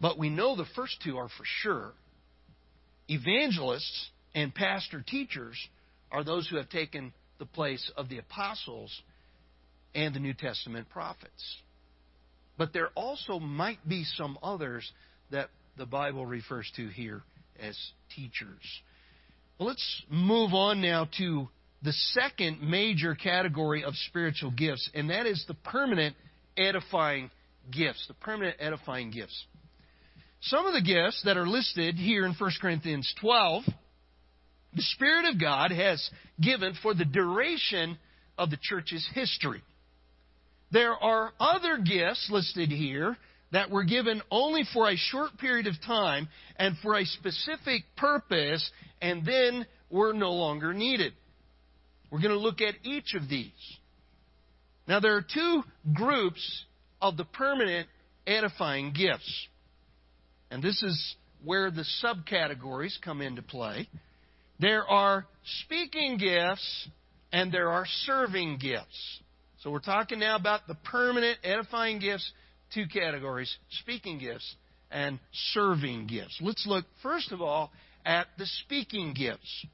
but 0.02 0.18
we 0.18 0.30
know 0.30 0.56
the 0.56 0.66
first 0.76 1.02
two 1.04 1.18
are 1.18 1.30
for 1.30 1.44
sure. 1.44 1.92
Evangelists 3.10 4.10
and 4.34 4.54
pastor 4.54 5.04
teachers 5.06 5.58
are 6.12 6.24
those 6.24 6.48
who 6.48 6.58
have 6.58 6.70
taken 6.70 7.14
the 7.40 7.46
place 7.46 7.92
of 7.98 8.10
the 8.10 8.18
apostles 8.18 8.92
and 9.94 10.14
the 10.14 10.20
New 10.20 10.34
Testament 10.34 10.90
prophets. 10.90 11.58
But 12.58 12.72
there 12.72 12.90
also 12.96 13.40
might 13.40 13.88
be 13.88 14.04
some 14.04 14.38
others 14.42 14.90
that 15.32 15.50
the 15.78 15.86
Bible 15.86 16.26
refers 16.26 16.72
to 16.76 16.88
here 16.88 17.24
as 17.60 17.78
teachers. 18.16 18.62
Well, 19.60 19.68
let's 19.68 20.04
move 20.10 20.54
on 20.54 20.82
now 20.82 21.08
to 21.20 21.48
the 21.84 21.94
second 21.94 22.62
major 22.62 23.14
category 23.14 23.84
of 23.84 23.94
spiritual 24.08 24.52
gifts, 24.52 24.90
and 24.94 25.10
that 25.10 25.26
is 25.26 25.44
the 25.48 25.54
permanent 25.54 26.16
edifying 26.58 27.30
gifts. 27.70 28.06
The 28.08 28.16
permanent 28.16 28.58
edifying 28.60 29.12
gifts. 29.12 29.46
Some 30.42 30.66
of 30.66 30.74
the 30.74 30.82
gifts 30.82 31.22
that 31.26 31.38
are 31.38 31.48
listed 31.48 31.96
here 31.96 32.26
in 32.26 32.34
1 32.34 32.52
Corinthians 32.62 33.14
12, 33.22 33.64
the 34.76 34.82
Spirit 34.82 35.26
of 35.26 35.40
God 35.40 35.72
has 35.72 36.10
given 36.42 36.74
for 36.82 36.94
the 36.94 37.06
duration 37.06 37.98
of 38.38 38.50
the 38.50 38.58
church's 38.62 39.08
history. 39.14 39.62
There 40.72 40.94
are 40.94 41.32
other 41.40 41.78
gifts 41.78 42.28
listed 42.32 42.70
here 42.70 43.16
that 43.54 43.70
were 43.70 43.84
given 43.84 44.22
only 44.30 44.64
for 44.74 44.90
a 44.90 44.98
short 44.98 45.38
period 45.38 45.68
of 45.68 45.76
time 45.86 46.28
and 46.58 46.76
for 46.84 46.98
a 46.98 47.06
specific 47.06 47.84
purpose, 47.96 48.70
and 49.02 49.26
then 49.26 49.66
were 49.90 50.12
no 50.12 50.34
longer 50.34 50.74
needed. 50.74 51.14
We're 52.12 52.20
going 52.20 52.32
to 52.32 52.40
look 52.40 52.62
at 52.62 52.76
each 52.84 53.16
of 53.16 53.30
these. 53.30 53.52
Now, 54.88 55.00
there 55.00 55.16
are 55.16 55.26
two 55.34 55.64
groups 55.94 56.66
of 57.02 57.16
the 57.16 57.26
permanent 57.26 57.88
edifying 58.28 58.92
gifts. 58.94 59.48
And 60.52 60.62
this 60.62 60.82
is 60.84 61.16
where 61.44 61.72
the 61.72 61.86
subcategories 62.04 62.94
come 63.04 63.22
into 63.22 63.42
play. 63.42 63.88
There 64.60 64.88
are 64.88 65.26
speaking 65.64 66.18
gifts 66.18 66.88
and 67.32 67.52
there 67.52 67.70
are 67.70 67.86
serving 68.06 68.60
gifts. 68.60 69.20
So 69.62 69.72
we're 69.72 69.80
talking 69.80 70.20
now 70.20 70.36
about 70.36 70.68
the 70.68 70.76
permanent 70.76 71.40
edifying 71.44 72.00
gifts, 72.00 72.30
two 72.74 72.86
categories 72.88 73.56
speaking 73.82 74.20
gifts 74.20 74.56
and 74.92 75.20
serving 75.54 76.08
gifts. 76.08 76.38
Let's 76.42 76.66
look, 76.68 76.86
first 77.02 77.32
of 77.32 77.42
all, 77.42 77.72
at 78.06 78.28
the 78.38 78.46
speaking 78.46 79.14
gifts. 79.14 79.66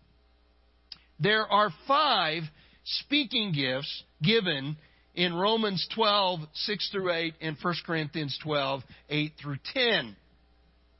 There 1.19 1.45
are 1.45 1.69
five 1.87 2.43
speaking 2.83 3.51
gifts 3.53 4.03
given 4.21 4.77
in 5.15 5.33
Romans 5.33 5.85
12, 5.95 6.39
6 6.53 6.89
through 6.91 7.11
8, 7.11 7.33
and 7.41 7.57
1 7.61 7.73
Corinthians 7.85 8.37
12, 8.41 8.81
8 9.09 9.31
through 9.41 9.57
10. 9.73 10.15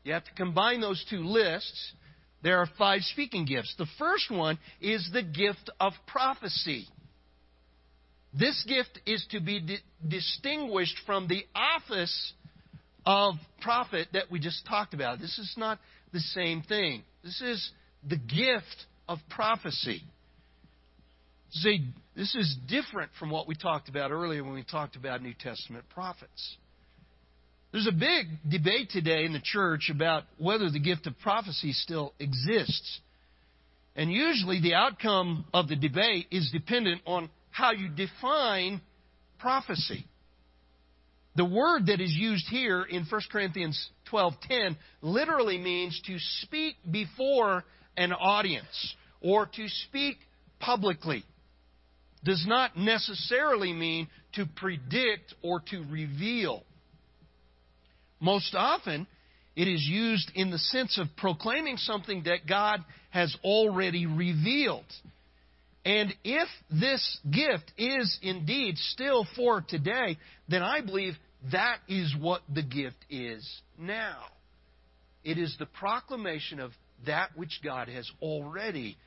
You 0.04 0.14
have 0.14 0.26
to 0.26 0.34
combine 0.34 0.82
those 0.82 1.04
two 1.10 1.24
lists. 1.24 1.94
There 2.42 2.58
are 2.60 2.68
five 2.78 3.02
speaking 3.02 3.46
gifts. 3.46 3.74
The 3.78 3.88
first 3.98 4.32
one 4.32 4.58
is 4.82 5.10
the 5.14 5.24
gift 5.24 5.70
of 5.80 5.94
prophecy. 6.08 6.88
This 8.34 8.64
gift 8.68 9.00
is 9.06 9.26
to 9.32 9.40
be 9.40 9.60
di- 9.60 9.80
distinguished 10.08 10.98
from 11.06 11.28
the 11.28 11.46
office 11.56 12.34
of 13.06 13.36
prophet 13.62 14.08
that 14.14 14.30
we 14.30 14.40
just 14.40 14.66
talked 14.68 14.94
about. 14.94 15.20
This 15.20 15.40
is 15.40 15.54
not 15.58 15.80
the 16.14 16.20
same 16.20 16.62
thing. 16.62 17.04
This 17.24 17.42
is 17.42 17.72
the 18.08 18.18
gift 18.18 18.86
of 19.08 19.20
prophecy. 19.30 20.04
See, 21.52 21.86
this 22.16 22.36
is 22.36 22.56
different 22.68 23.12
from 23.20 23.32
what 23.32 23.48
we 23.48 23.56
talked 23.56 23.90
about 23.90 24.12
earlier 24.12 24.44
when 24.44 24.54
we 24.54 24.64
talked 24.64 24.96
about 24.96 25.24
New 25.24 25.34
Testament 25.34 25.86
prophets. 25.90 26.58
There's 27.72 27.88
a 27.88 27.92
big 27.92 28.28
debate 28.48 28.90
today 28.92 29.26
in 29.26 29.34
the 29.34 29.42
church 29.42 29.92
about 29.94 30.24
whether 30.38 30.70
the 30.70 30.80
gift 30.80 31.08
of 31.08 31.18
prophecy 31.20 31.74
still 31.74 32.14
exists. 32.20 33.00
And 33.96 34.12
usually 34.12 34.62
the 34.62 34.76
outcome 34.76 35.46
of 35.54 35.68
the 35.68 35.76
debate 35.76 36.28
is 36.32 36.50
dependent 36.52 37.02
on 37.06 37.30
how 37.52 37.72
you 37.72 37.90
define 37.90 38.82
prophecy. 39.40 40.06
The 41.36 41.46
word 41.46 41.86
that 41.88 42.02
is 42.02 42.12
used 42.12 42.48
here 42.50 42.84
in 42.84 43.06
1 43.06 43.22
Corinthians 43.32 43.90
12:10 44.12 44.76
literally 45.02 45.58
means 45.58 46.00
to 46.06 46.18
speak 46.42 46.76
before 46.90 47.64
an 47.96 48.12
audience 48.14 48.96
or 49.22 49.46
to 49.46 49.70
speak 49.88 50.18
publicly. 50.60 51.24
Does 52.24 52.46
not 52.46 52.76
necessarily 52.78 53.72
mean 53.72 54.10
to 54.34 54.46
predict 54.46 55.34
or 55.42 55.62
to 55.72 55.84
reveal. 55.90 56.64
Most 58.20 58.54
often, 58.54 59.08
it 59.56 59.68
is 59.68 59.82
used 59.82 60.32
in 60.36 60.52
the 60.52 60.58
sense 60.58 60.98
of 60.98 61.08
proclaiming 61.16 61.78
something 61.78 62.24
that 62.24 62.48
God 62.48 62.84
has 63.12 63.36
already 63.44 64.06
revealed. 64.06 64.86
And 65.90 66.14
if 66.24 66.48
this 66.70 67.20
gift 67.32 67.74
is 67.76 68.20
indeed 68.22 68.78
still 68.78 69.26
for 69.36 69.62
today, 69.62 70.20
then 70.48 70.62
I 70.62 70.82
believe 70.82 71.16
that 71.52 71.80
is 71.88 72.16
what 72.16 72.44
the 72.54 72.62
gift 72.62 73.04
is 73.10 73.44
now. 73.76 74.20
It 75.24 75.40
is 75.40 75.56
the 75.58 75.66
proclamation 75.66 76.60
of 76.60 76.74
that 77.08 77.36
which 77.36 77.62
God 77.64 77.88
has 77.88 78.08
already 78.22 78.98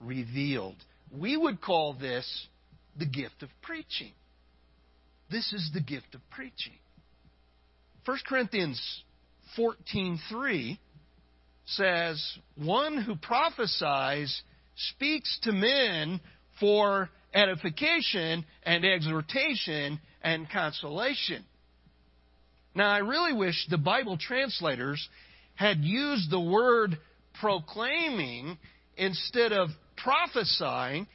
revealed. 0.00 0.76
We 1.14 1.36
would 1.36 1.60
call 1.60 1.92
this 1.92 2.46
the 2.98 3.04
gift 3.04 3.42
of 3.42 3.50
preaching. 3.60 4.12
This 5.30 5.52
is 5.52 5.70
the 5.74 5.82
gift 5.82 6.14
of 6.14 6.22
preaching. 6.30 6.78
1 8.06 8.18
Corinthians 8.26 8.80
14:3 9.58 10.78
says, 11.66 12.38
"One 12.54 12.96
who 12.96 13.14
prophesies 13.16 14.42
speaks 14.88 15.38
to 15.42 15.52
men 15.52 16.20
for 16.58 17.10
edification 17.34 18.44
and 18.62 18.84
exhortation 18.84 20.00
and 20.22 20.48
consolation. 20.50 21.44
Now, 22.74 22.90
I 22.90 22.98
really 22.98 23.32
wish 23.32 23.66
the 23.68 23.78
Bible 23.78 24.16
translators 24.18 25.08
had 25.54 25.78
used 25.78 26.30
the 26.30 26.40
word 26.40 26.98
proclaiming 27.40 28.58
instead 28.96 29.52
of 29.52 29.70
prophesying 29.96 31.06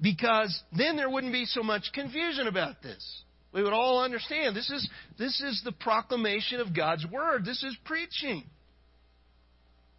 because 0.00 0.62
then 0.76 0.96
there 0.96 1.08
wouldn't 1.08 1.32
be 1.32 1.44
so 1.44 1.62
much 1.62 1.90
confusion 1.94 2.46
about 2.46 2.82
this. 2.82 3.22
We 3.52 3.62
would 3.62 3.72
all 3.72 4.02
understand 4.02 4.56
this 4.56 4.68
is, 4.70 4.88
this 5.16 5.40
is 5.40 5.62
the 5.64 5.72
proclamation 5.72 6.60
of 6.60 6.74
God's 6.74 7.06
Word. 7.06 7.44
This 7.44 7.62
is 7.62 7.76
preaching. 7.84 8.44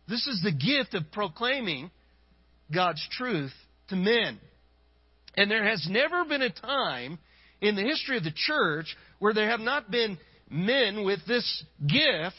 This 0.10 0.28
is 0.28 0.42
the 0.44 0.52
gift 0.52 0.94
of 0.94 1.12
proclaiming 1.12 1.90
God's 2.74 3.06
truth 3.12 3.54
to 3.90 3.96
men. 3.96 4.40
And 5.38 5.52
there 5.52 5.66
has 5.66 5.88
never 5.90 6.26
been 6.26 6.42
a 6.42 6.50
time 6.50 7.20
in 7.62 7.76
the 7.76 7.84
history 7.84 8.18
of 8.18 8.24
the 8.24 8.34
church 8.34 8.96
where 9.20 9.34
there 9.34 9.50
have 9.50 9.60
not 9.60 9.92
been 9.92 10.18
men 10.50 11.04
with 11.04 11.20
this 11.28 11.64
gift 11.86 12.36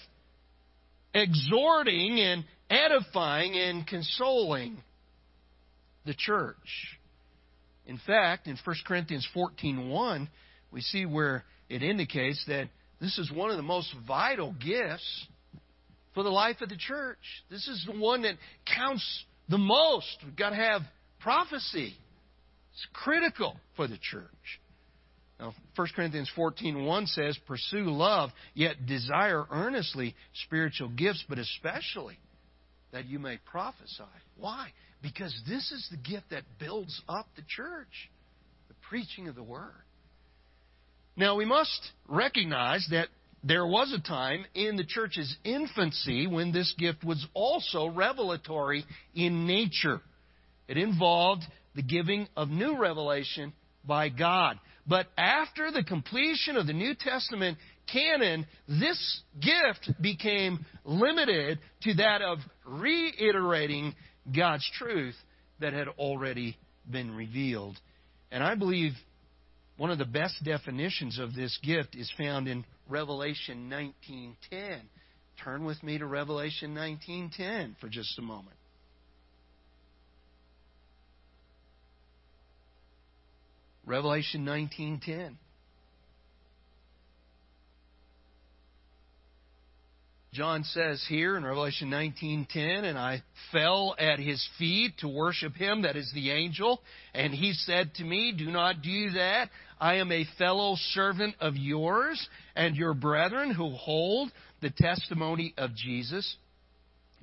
exhorting 1.15 2.21
and 2.21 2.45
edifying 2.71 3.57
and 3.57 3.87
consoling 3.87 4.77
the 6.05 6.15
church. 6.15 6.97
In 7.87 7.99
fact, 7.99 8.47
in 8.47 8.57
1 8.57 8.77
Corinthians 8.87 9.27
14:1, 9.35 10.29
we 10.71 10.81
see 10.81 11.07
where 11.07 11.45
it 11.69 11.83
indicates 11.83 12.45
that 12.47 12.69
this 13.01 13.19
is 13.19 13.31
one 13.31 13.51
of 13.51 13.57
the 13.57 13.63
most 13.63 13.93
vital 14.07 14.53
gifts 14.53 15.27
for 16.15 16.23
the 16.23 16.31
life 16.31 16.61
of 16.61 16.69
the 16.69 16.77
church. 16.77 17.19
This 17.51 17.69
is 17.69 17.85
the 17.85 17.99
one 17.99 18.23
that 18.23 18.37
counts 18.65 19.25
the 19.49 19.59
most. 19.59 20.17
We've 20.25 20.37
got 20.37 20.51
to 20.51 20.57
have 20.57 20.83
prophecy. 21.21 21.95
It's 22.73 22.87
critical 22.93 23.57
for 23.77 23.87
the 23.87 23.99
church. 23.99 24.61
Now, 25.39 25.55
1 25.75 25.89
Corinthians 25.95 26.31
14:1 26.35 27.07
says, 27.07 27.37
"Pursue 27.47 27.91
love, 27.91 28.33
yet 28.55 28.87
desire 28.87 29.47
earnestly 29.51 30.15
spiritual 30.33 30.89
gifts, 30.89 31.23
but 31.29 31.39
especially 31.39 32.19
that 32.93 33.07
you 33.07 33.19
may 33.19 33.37
prophesy." 33.39 34.05
Why? 34.37 34.73
Because 35.03 35.39
this 35.47 35.71
is 35.73 35.87
the 35.91 35.99
gift 35.99 36.31
that 36.31 36.45
builds 36.59 37.03
up 37.09 37.27
the 37.35 37.43
church, 37.43 38.11
the 38.69 38.75
preaching 38.89 39.29
of 39.29 39.35
the 39.35 39.43
word. 39.43 39.85
Now, 41.17 41.35
we 41.35 41.45
must 41.45 41.93
recognize 42.09 42.87
that 42.91 43.09
there 43.47 43.67
was 43.67 43.93
a 43.93 44.01
time 44.01 44.45
in 44.55 44.77
the 44.77 44.85
church's 44.85 45.37
infancy 45.45 46.27
when 46.27 46.53
this 46.53 46.75
gift 46.79 47.05
was 47.05 47.25
also 47.33 47.87
revelatory 47.87 48.85
in 49.15 49.47
nature. 49.47 50.01
It 50.67 50.77
involved 50.77 51.45
the 51.77 51.83
giving 51.83 52.27
of 52.37 52.49
new 52.49 52.77
revelation 52.77 53.53
by 53.85 54.09
God. 54.09 54.59
But 54.85 55.07
after 55.17 55.71
the 55.71 55.85
completion 55.85 56.57
of 56.57 56.67
the 56.67 56.73
New 56.73 56.95
Testament 56.99 57.59
canon, 57.93 58.47
this 58.67 59.21
gift 59.41 59.93
became 60.01 60.67
limited 60.85 61.61
to 61.83 61.95
that 61.95 62.23
of 62.23 62.39
reiterating 62.65 63.95
God's 64.35 64.69
truth 64.77 65.15
that 65.61 65.73
had 65.73 65.87
already 65.99 66.57
been 66.91 67.15
revealed. 67.15 67.77
And 68.33 68.43
I 68.43 68.57
believe 68.57 68.93
one 69.77 69.91
of 69.91 69.99
the 69.99 70.05
best 70.05 70.43
definitions 70.43 71.21
of 71.21 71.35
this 71.35 71.57
gift 71.63 71.95
is 71.95 72.11
found 72.19 72.49
in 72.49 72.65
Revelation 72.89 73.69
19:10. 73.71 74.81
Turn 75.43 75.65
with 75.65 75.83
me 75.83 75.99
to 75.99 76.07
Revelation 76.07 76.75
19:10 76.75 77.77
for 77.79 77.89
just 77.89 78.19
a 78.19 78.23
moment. 78.23 78.57
Revelation 83.85 84.45
19:10. 84.45 85.37
John 90.37 90.65
says 90.65 91.03
here 91.09 91.39
in 91.39 91.47
Revelation 91.47 91.89
19:10, 91.89 92.85
and 92.85 92.99
I 92.99 93.23
fell 93.53 93.95
at 93.99 94.19
his 94.19 94.47
feet 94.59 94.99
to 94.99 95.09
worship 95.09 95.55
him, 95.55 95.81
that 95.83 95.97
is 95.97 96.13
the 96.13 96.31
angel, 96.31 96.83
and 97.15 97.33
he 97.33 97.55
said 97.55 97.95
to 97.95 98.05
me, 98.05 98.33
"Do 98.33 98.51
not 98.51 98.83
do 98.83 99.13
that. 99.13 99.49
I 99.81 99.95
am 99.95 100.13
a 100.13 100.25
fellow 100.37 100.77
servant 100.91 101.37
of 101.41 101.57
yours 101.57 102.29
and 102.55 102.77
your 102.77 102.93
brethren 102.93 103.51
who 103.51 103.71
hold 103.77 104.31
the 104.61 104.69
testimony 104.69 105.55
of 105.57 105.75
Jesus. 105.75 106.37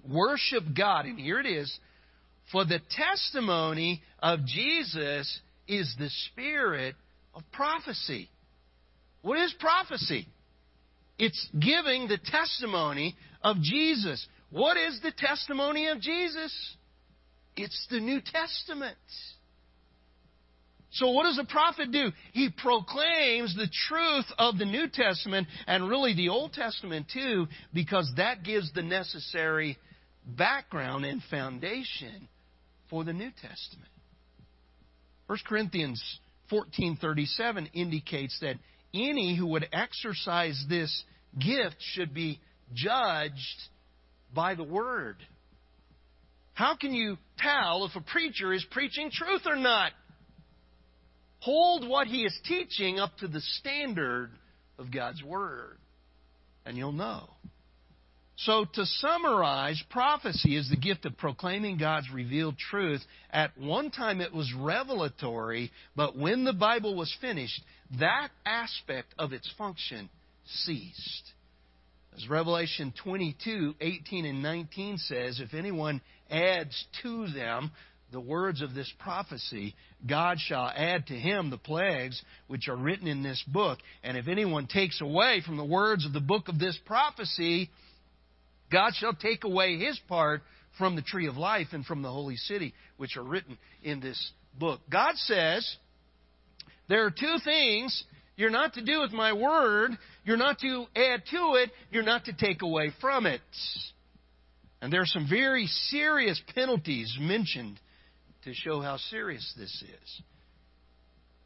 Worship 0.04 0.74
God." 0.74 1.06
And 1.06 1.20
here 1.20 1.40
it 1.40 1.46
is, 1.46 1.80
"For 2.52 2.66
the 2.66 2.80
testimony 2.80 4.02
of 4.24 4.44
Jesus 4.44 5.40
is 5.68 5.96
the 5.98 6.10
spirit 6.10 6.96
of 7.36 7.44
prophecy. 7.52 8.28
What 9.22 9.38
is 9.38 9.54
prophecy? 9.54 10.28
It's 11.18 11.48
giving 11.54 12.08
the 12.08 12.18
testimony 12.18 13.16
of 13.42 13.62
Jesus. 13.62 14.26
What 14.50 14.78
is 14.78 15.00
the 15.02 15.12
testimony 15.12 15.88
of 15.88 16.00
Jesus? 16.02 16.76
It's 17.56 17.88
the 17.90 18.00
New 18.00 18.20
Testament. 18.22 18.98
So, 20.92 21.10
what 21.10 21.24
does 21.24 21.40
a 21.40 21.46
prophet 21.46 21.92
do? 21.92 22.12
He 22.34 22.50
proclaims 22.50 23.56
the 23.56 23.68
truth 23.88 24.26
of 24.38 24.60
the 24.60 24.66
New 24.66 24.88
Testament 24.88 25.48
and 25.66 25.90
really 25.90 26.14
the 26.14 26.30
Old 26.30 26.54
Testament 26.54 27.08
too, 27.12 27.48
because 27.74 28.12
that 28.18 28.44
gives 28.44 28.72
the 28.74 28.84
necessary 28.84 29.78
background 30.26 31.06
and 31.06 31.22
foundation 31.32 32.28
for 32.92 33.04
the 33.04 33.14
New 33.14 33.32
Testament. 33.42 33.90
1 35.26 35.40
Corinthians 35.48 36.20
14:37 36.52 37.72
indicates 37.74 38.38
that 38.42 38.58
any 38.94 39.36
who 39.36 39.48
would 39.48 39.68
exercise 39.72 40.64
this 40.70 41.04
gift 41.40 41.78
should 41.80 42.14
be 42.14 42.40
judged 42.74 43.62
by 44.34 44.56
the 44.56 44.64
word. 44.64 45.18
How 46.54 46.76
can 46.76 46.94
you 46.94 47.18
tell 47.40 47.86
if 47.86 47.96
a 47.96 48.02
preacher 48.02 48.54
is 48.54 48.66
preaching 48.72 49.10
truth 49.12 49.42
or 49.46 49.56
not? 49.56 49.92
Hold 51.40 51.88
what 51.88 52.08
he 52.08 52.24
is 52.24 52.40
teaching 52.48 53.00
up 53.00 53.18
to 53.18 53.28
the 53.28 53.42
standard 53.42 54.32
of 54.78 54.92
God's 54.92 55.22
word, 55.24 55.78
and 56.66 56.78
you'll 56.78 56.92
know. 56.92 57.30
So, 58.36 58.66
to 58.66 58.86
summarize, 58.86 59.82
prophecy 59.92 60.58
is 60.58 60.68
the 60.70 60.76
gift 60.76 61.06
of 61.06 61.18
proclaiming 61.18 61.78
God's 61.78 62.10
revealed 62.12 62.58
truth. 62.58 63.02
At 63.32 63.56
one 63.58 63.92
time 63.92 64.22
it 64.22 64.34
was 64.34 64.52
revelatory, 64.58 65.72
but 65.96 66.18
when 66.18 66.44
the 66.44 66.54
Bible 66.54 66.96
was 66.96 67.16
finished, 67.22 67.62
that 68.00 68.30
aspect 68.46 69.14
of 69.20 69.34
its 69.34 69.52
function 69.56 70.10
ceased. 70.46 71.34
As 72.16 72.28
Revelation 72.28 72.94
22 73.04 73.76
18 73.80 74.26
and 74.26 74.42
19 74.42 74.98
says, 74.98 75.40
if 75.40 75.54
anyone 75.54 76.02
adds 76.30 76.86
to 77.04 77.28
them 77.28 77.72
the 78.12 78.20
words 78.20 78.62
of 78.62 78.74
this 78.74 78.92
prophecy, 79.00 79.76
God 80.08 80.38
shall 80.40 80.72
add 80.76 81.08
to 81.08 81.14
him 81.14 81.50
the 81.50 81.58
plagues 81.58 82.22
which 82.48 82.68
are 82.68 82.76
written 82.76 83.08
in 83.08 83.24
this 83.24 83.44
book. 83.48 83.80
And 84.04 84.18
if 84.18 84.28
anyone 84.28 84.68
takes 84.68 85.02
away 85.02 85.42
from 85.46 85.58
the 85.58 85.66
words 85.66 86.06
of 86.06 86.14
the 86.14 86.20
book 86.20 86.48
of 86.48 86.60
this 86.60 86.78
prophecy, 86.86 87.70
God 88.74 88.94
shall 88.96 89.14
take 89.14 89.44
away 89.44 89.78
his 89.78 89.98
part 90.10 90.42
from 90.78 90.96
the 90.96 91.04
tree 91.04 91.28
of 91.28 91.38
life 91.38 91.68
and 91.72 91.86
from 91.86 92.02
the 92.02 92.10
holy 92.10 92.36
city, 92.36 92.74
which 92.98 93.16
are 93.16 93.24
written 93.24 93.58
in 93.84 94.00
this 94.00 94.32
book. 94.60 94.82
God 94.90 95.16
says 95.16 95.78
there 96.90 97.06
are 97.06 97.12
two 97.12 97.38
things 97.46 98.04
you're 98.36 98.50
not 98.50 98.74
to 98.74 98.84
do 98.84 99.02
with 99.02 99.12
my 99.12 99.32
word, 99.32 99.92
you're 100.26 100.38
not 100.38 100.58
to 100.60 100.86
add 100.96 101.22
to 101.30 101.54
it, 101.56 101.70
you're 101.92 102.02
not 102.02 102.26
to 102.26 102.34
take 102.34 102.64
away 102.64 102.92
from 103.00 103.28
it. 103.28 103.42
And 104.82 104.92
there 104.92 105.02
are 105.02 105.06
some 105.06 105.28
very 105.30 105.68
serious 105.68 106.42
penalties 106.56 107.16
mentioned 107.20 107.80
to 108.44 108.54
show 108.54 108.82
how 108.82 108.98
serious 108.98 109.54
this 109.56 109.84
is. 109.84 110.22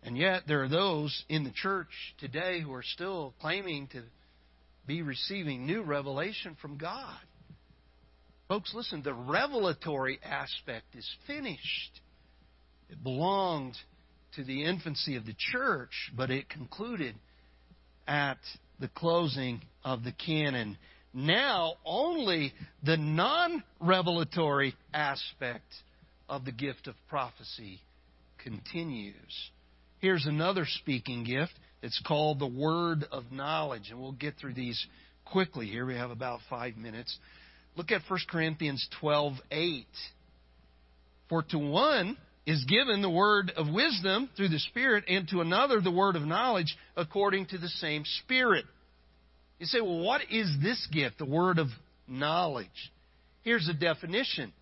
And 0.02 0.18
yet, 0.18 0.44
there 0.48 0.64
are 0.64 0.70
those 0.70 1.26
in 1.28 1.44
the 1.44 1.52
church 1.52 1.90
today 2.20 2.62
who 2.62 2.74
are 2.74 2.84
still 2.84 3.34
claiming 3.42 3.88
to 3.88 4.04
be 4.88 5.02
receiving 5.02 5.66
new 5.66 5.84
revelation 5.84 6.56
from 6.62 6.78
God. 6.78 7.20
Folks, 8.48 8.74
listen, 8.74 9.04
the 9.04 9.14
revelatory 9.14 10.20
aspect 10.24 10.96
is 10.96 11.08
finished. 11.28 12.02
It 12.90 13.04
belonged 13.04 13.76
to 14.36 14.44
the 14.44 14.64
infancy 14.64 15.18
of 15.18 15.26
the 15.26 15.36
church, 15.52 16.12
but 16.16 16.32
it 16.32 16.48
concluded 16.48 17.16
at 18.08 18.38
the 18.80 18.88
closing 18.88 19.62
of 19.84 20.06
the 20.06 20.14
canon. 20.14 20.78
Now, 21.14 21.74
only 21.84 22.54
the 22.84 22.96
non 22.96 23.64
revelatory 23.82 24.76
aspect 24.94 25.74
of 26.30 26.46
the 26.46 26.52
gift 26.54 26.88
of 26.88 26.96
prophecy 27.10 27.82
continues. 28.38 29.16
Here's 30.00 30.26
another 30.26 30.66
speaking 30.66 31.26
gift 31.26 31.54
it's 31.82 32.02
called 32.06 32.40
the 32.40 32.48
word 32.48 33.06
of 33.12 33.32
knowledge. 33.32 33.90
And 33.92 34.00
we'll 34.00 34.12
get 34.12 34.36
through 34.38 34.54
these 34.54 34.84
quickly 35.26 35.68
here. 35.68 35.86
We 35.86 35.96
have 35.96 36.12
about 36.12 36.40
five 36.50 36.78
minutes. 36.78 37.18
Look 37.76 37.92
at 37.92 38.02
1 38.08 38.20
Corinthians 38.30 38.88
12 39.00 39.34
8. 39.52 39.86
For 41.30 41.44
to 41.44 41.58
one 41.58 42.18
is 42.46 42.64
given 42.66 43.02
the 43.02 43.10
word 43.10 43.52
of 43.56 43.68
wisdom 43.68 44.30
through 44.38 44.48
the 44.48 44.60
Spirit, 44.60 45.04
and 45.10 45.28
to 45.28 45.42
another 45.42 45.82
the 45.82 45.92
word 45.92 46.16
of 46.16 46.24
knowledge 46.24 46.78
according 46.96 47.48
to 47.48 47.58
the 47.58 47.68
same 47.68 48.04
Spirit. 48.24 48.66
You 49.60 49.66
say, 49.66 49.82
well, 49.82 50.00
what 50.00 50.22
is 50.32 50.50
this 50.64 50.88
gift, 50.92 51.18
the 51.18 51.26
word 51.26 51.60
of 51.60 51.68
knowledge? 52.08 52.68
Here's 53.44 53.68
a 53.68 53.74
definition 53.74 54.54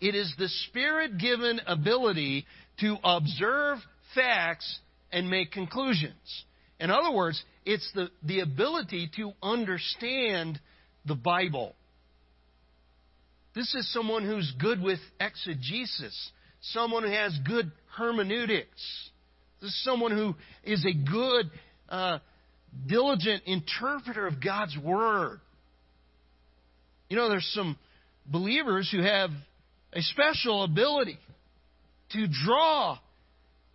it 0.00 0.14
is 0.14 0.32
the 0.38 0.48
Spirit 0.68 1.18
given 1.18 1.60
ability 1.66 2.44
to 2.80 2.96
observe 3.02 3.78
facts 4.14 4.78
and 5.16 5.30
make 5.30 5.50
conclusions. 5.50 6.44
In 6.78 6.90
other 6.90 7.10
words, 7.10 7.42
it's 7.64 7.90
the, 7.94 8.10
the 8.22 8.40
ability 8.40 9.10
to 9.16 9.32
understand 9.42 10.60
the 11.06 11.14
Bible. 11.14 11.74
This 13.54 13.74
is 13.74 13.90
someone 13.94 14.26
who's 14.26 14.52
good 14.60 14.82
with 14.82 14.98
exegesis, 15.18 16.30
someone 16.60 17.02
who 17.02 17.08
has 17.08 17.34
good 17.48 17.72
hermeneutics. 17.96 19.10
This 19.62 19.70
is 19.70 19.84
someone 19.84 20.12
who 20.12 20.34
is 20.62 20.84
a 20.84 20.92
good, 20.92 21.50
uh, 21.88 22.18
diligent 22.86 23.44
interpreter 23.46 24.26
of 24.26 24.44
God's 24.44 24.76
Word. 24.76 25.40
You 27.08 27.16
know, 27.16 27.30
there's 27.30 27.50
some 27.54 27.78
believers 28.26 28.90
who 28.92 29.00
have 29.00 29.30
a 29.94 30.02
special 30.02 30.62
ability 30.62 31.18
to 32.10 32.26
draw 32.44 32.98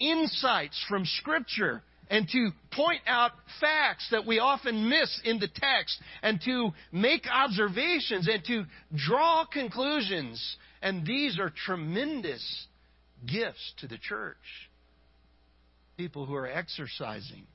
insights 0.02 0.84
from 0.90 1.06
Scripture 1.06 1.84
and 2.10 2.28
to 2.28 2.50
point 2.72 3.02
out 3.08 3.32
facts 3.62 4.10
that 4.12 4.28
we 4.28 4.38
often 4.38 4.90
miss 4.90 5.22
in 5.24 5.40
the 5.40 5.48
text 5.48 5.98
and 6.22 6.42
to 6.44 6.72
make 6.92 7.26
observations 7.32 8.28
and 8.28 8.44
to 8.46 8.66
draw 8.94 9.46
conclusions. 9.46 10.58
And 10.82 11.06
these 11.06 11.40
are 11.40 11.50
tremendous 11.66 12.68
gifts 13.26 13.74
to 13.78 13.88
the 13.88 13.98
church. 13.98 14.36
People 15.96 16.26
who 16.26 16.36
are 16.36 16.48
exercising 16.48 17.48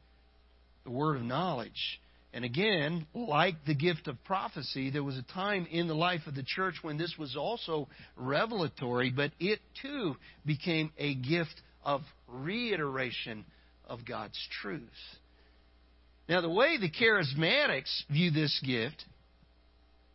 the 0.84 0.90
word 0.90 1.16
of 1.16 1.22
knowledge. 1.22 2.00
And 2.32 2.44
again, 2.44 3.06
like 3.14 3.56
the 3.66 3.74
gift 3.74 4.08
of 4.08 4.22
prophecy, 4.24 4.90
there 4.90 5.04
was 5.04 5.18
a 5.18 5.34
time 5.34 5.66
in 5.70 5.86
the 5.86 5.94
life 5.94 6.22
of 6.26 6.34
the 6.34 6.42
church 6.42 6.76
when 6.82 6.96
this 6.96 7.14
was 7.18 7.36
also 7.36 7.88
revelatory, 8.16 9.10
but 9.10 9.32
it 9.38 9.60
too 9.82 10.16
became 10.44 10.92
a 10.96 11.14
gift 11.14 11.60
of 11.86 12.02
reiteration 12.28 13.46
of 13.88 14.04
God's 14.04 14.38
truth. 14.60 14.82
Now, 16.28 16.40
the 16.40 16.50
way 16.50 16.76
the 16.76 16.90
charismatics 16.90 18.02
view 18.10 18.32
this 18.32 18.60
gift, 18.66 19.04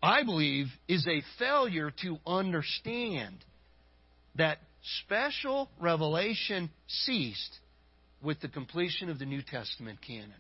I 0.03 0.23
believe, 0.23 0.67
is 0.89 1.07
a 1.07 1.23
failure 1.39 1.91
to 2.01 2.17
understand 2.27 3.37
that 4.35 4.57
special 5.05 5.69
revelation 5.79 6.69
ceased 6.87 7.59
with 8.21 8.41
the 8.41 8.49
completion 8.49 9.09
of 9.09 9.17
the 9.17 9.25
New 9.25 9.41
Testament 9.41 9.99
canon. 10.05 10.33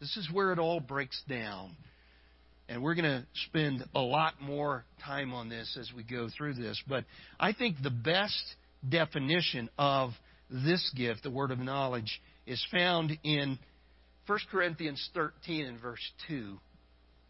This 0.00 0.16
is 0.16 0.28
where 0.32 0.52
it 0.52 0.58
all 0.58 0.80
breaks 0.80 1.22
down. 1.28 1.76
And 2.68 2.82
we're 2.82 2.94
going 2.94 3.04
to 3.04 3.26
spend 3.46 3.84
a 3.94 4.00
lot 4.00 4.40
more 4.40 4.84
time 5.04 5.32
on 5.32 5.48
this 5.48 5.76
as 5.78 5.90
we 5.94 6.02
go 6.02 6.28
through 6.36 6.54
this. 6.54 6.80
But 6.88 7.04
I 7.38 7.52
think 7.52 7.76
the 7.82 7.90
best 7.90 8.42
definition 8.88 9.68
of 9.78 10.10
this 10.50 10.92
gift, 10.96 11.22
the 11.22 11.30
word 11.30 11.50
of 11.50 11.58
knowledge, 11.58 12.20
is 12.46 12.64
found 12.70 13.16
in 13.22 13.58
1 14.26 14.38
Corinthians 14.50 15.08
13 15.14 15.66
and 15.66 15.80
verse 15.80 16.12
2. 16.28 16.58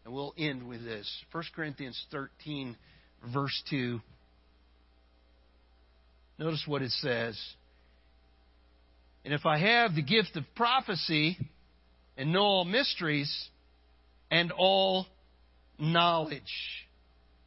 And 0.05 0.13
we'll 0.13 0.33
end 0.37 0.67
with 0.67 0.83
this. 0.83 1.09
1 1.31 1.43
Corinthians 1.55 2.03
13, 2.11 2.75
verse 3.33 3.63
2. 3.69 4.01
Notice 6.39 6.63
what 6.65 6.81
it 6.81 6.91
says. 6.91 7.39
And 9.23 9.33
if 9.33 9.45
I 9.45 9.59
have 9.59 9.93
the 9.93 10.01
gift 10.01 10.35
of 10.35 10.43
prophecy 10.55 11.37
and 12.17 12.33
know 12.33 12.41
all 12.41 12.65
mysteries 12.65 13.31
and 14.31 14.51
all 14.51 15.05
knowledge, 15.77 16.41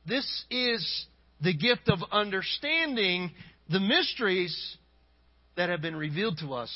this 0.06 0.44
is 0.50 1.06
the 1.42 1.54
gift 1.54 1.88
of 1.88 1.98
understanding 2.12 3.32
the 3.68 3.80
mysteries 3.80 4.76
that 5.56 5.68
have 5.68 5.80
been 5.80 5.96
revealed 5.96 6.38
to 6.38 6.54
us 6.54 6.70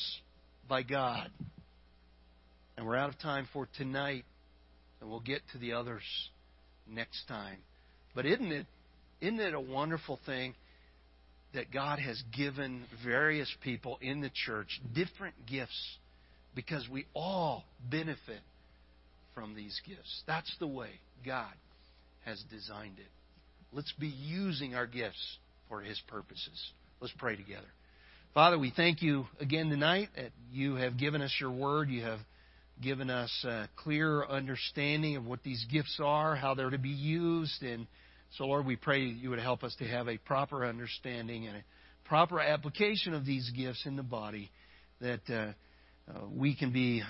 by 0.68 0.82
God. 0.82 1.30
And 2.76 2.86
we're 2.86 2.96
out 2.96 3.08
of 3.08 3.18
time 3.18 3.48
for 3.52 3.68
tonight, 3.76 4.24
and 5.00 5.10
we'll 5.10 5.20
get 5.20 5.42
to 5.52 5.58
the 5.58 5.72
others 5.72 6.02
next 6.88 7.26
time. 7.26 7.58
But 8.14 8.26
isn't 8.26 8.52
it, 8.52 8.66
isn't 9.20 9.40
it 9.40 9.54
a 9.54 9.60
wonderful 9.60 10.20
thing 10.24 10.54
that 11.54 11.72
God 11.72 11.98
has 11.98 12.22
given 12.36 12.84
various 13.04 13.52
people 13.62 13.98
in 14.00 14.20
the 14.20 14.30
church 14.46 14.80
different 14.94 15.34
gifts 15.46 15.96
because 16.54 16.88
we 16.88 17.06
all 17.14 17.64
benefit 17.90 18.40
from 19.34 19.54
these 19.54 19.80
gifts? 19.86 20.22
That's 20.26 20.54
the 20.60 20.68
way 20.68 20.90
God 21.26 21.52
has 22.24 22.42
designed 22.50 22.98
it. 22.98 23.10
Let's 23.72 23.92
be 23.98 24.08
using 24.08 24.74
our 24.74 24.86
gifts 24.86 25.38
for 25.68 25.80
His 25.80 26.00
purposes. 26.06 26.72
Let's 27.00 27.14
pray 27.18 27.36
together. 27.36 27.66
Father, 28.34 28.58
we 28.58 28.70
thank 28.76 29.00
you 29.00 29.26
again 29.40 29.70
tonight 29.70 30.10
that 30.14 30.32
you 30.52 30.74
have 30.74 30.98
given 30.98 31.22
us 31.22 31.34
your 31.40 31.50
word. 31.50 31.88
You 31.88 32.02
have 32.02 32.20
given 32.80 33.08
us 33.08 33.32
a 33.44 33.68
clear 33.76 34.24
understanding 34.24 35.16
of 35.16 35.24
what 35.24 35.42
these 35.42 35.64
gifts 35.72 35.98
are, 36.02 36.36
how 36.36 36.54
they're 36.54 36.68
to 36.68 36.78
be 36.78 36.90
used. 36.90 37.62
And 37.62 37.86
so, 38.36 38.44
Lord, 38.44 38.66
we 38.66 38.76
pray 38.76 39.00
you 39.00 39.30
would 39.30 39.38
help 39.38 39.64
us 39.64 39.74
to 39.78 39.86
have 39.86 40.08
a 40.08 40.18
proper 40.18 40.66
understanding 40.66 41.46
and 41.46 41.56
a 41.56 41.64
proper 42.04 42.38
application 42.38 43.14
of 43.14 43.24
these 43.24 43.50
gifts 43.56 43.86
in 43.86 43.96
the 43.96 44.02
body, 44.02 44.50
that 45.00 45.22
uh, 45.30 45.32
uh, 45.34 46.26
we 46.30 46.54
can 46.54 46.70
be 46.70 47.02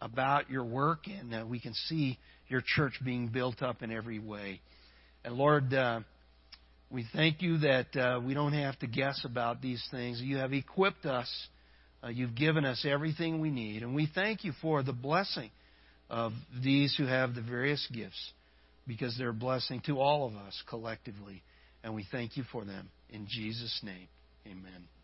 about 0.00 0.48
your 0.48 0.64
work 0.64 1.04
and 1.06 1.50
we 1.50 1.60
can 1.60 1.74
see 1.86 2.18
your 2.48 2.62
church 2.64 2.94
being 3.04 3.28
built 3.28 3.62
up 3.62 3.82
in 3.82 3.92
every 3.92 4.18
way. 4.18 4.60
And 5.22 5.34
Lord, 5.34 5.72
uh, 5.74 6.00
we 6.90 7.04
thank 7.12 7.42
you 7.42 7.58
that 7.58 7.96
uh, 7.96 8.20
we 8.24 8.34
don't 8.34 8.52
have 8.52 8.78
to 8.78 8.86
guess 8.86 9.24
about 9.24 9.60
these 9.60 9.84
things. 9.90 10.20
You 10.20 10.38
have 10.38 10.52
equipped 10.52 11.04
us. 11.04 11.30
Uh, 12.02 12.08
you've 12.08 12.34
given 12.34 12.64
us 12.64 12.86
everything 12.88 13.40
we 13.40 13.50
need. 13.50 13.82
And 13.82 13.94
we 13.94 14.08
thank 14.14 14.44
you 14.44 14.52
for 14.62 14.82
the 14.82 14.92
blessing 14.92 15.50
of 16.08 16.32
these 16.62 16.94
who 16.96 17.06
have 17.06 17.34
the 17.34 17.42
various 17.42 17.86
gifts 17.92 18.32
because 18.86 19.16
they're 19.18 19.30
a 19.30 19.34
blessing 19.34 19.82
to 19.86 19.98
all 19.98 20.26
of 20.26 20.36
us 20.36 20.62
collectively. 20.68 21.42
And 21.82 21.94
we 21.94 22.06
thank 22.10 22.36
you 22.36 22.44
for 22.52 22.64
them. 22.64 22.88
In 23.10 23.26
Jesus' 23.28 23.80
name, 23.82 24.08
amen. 24.46 24.95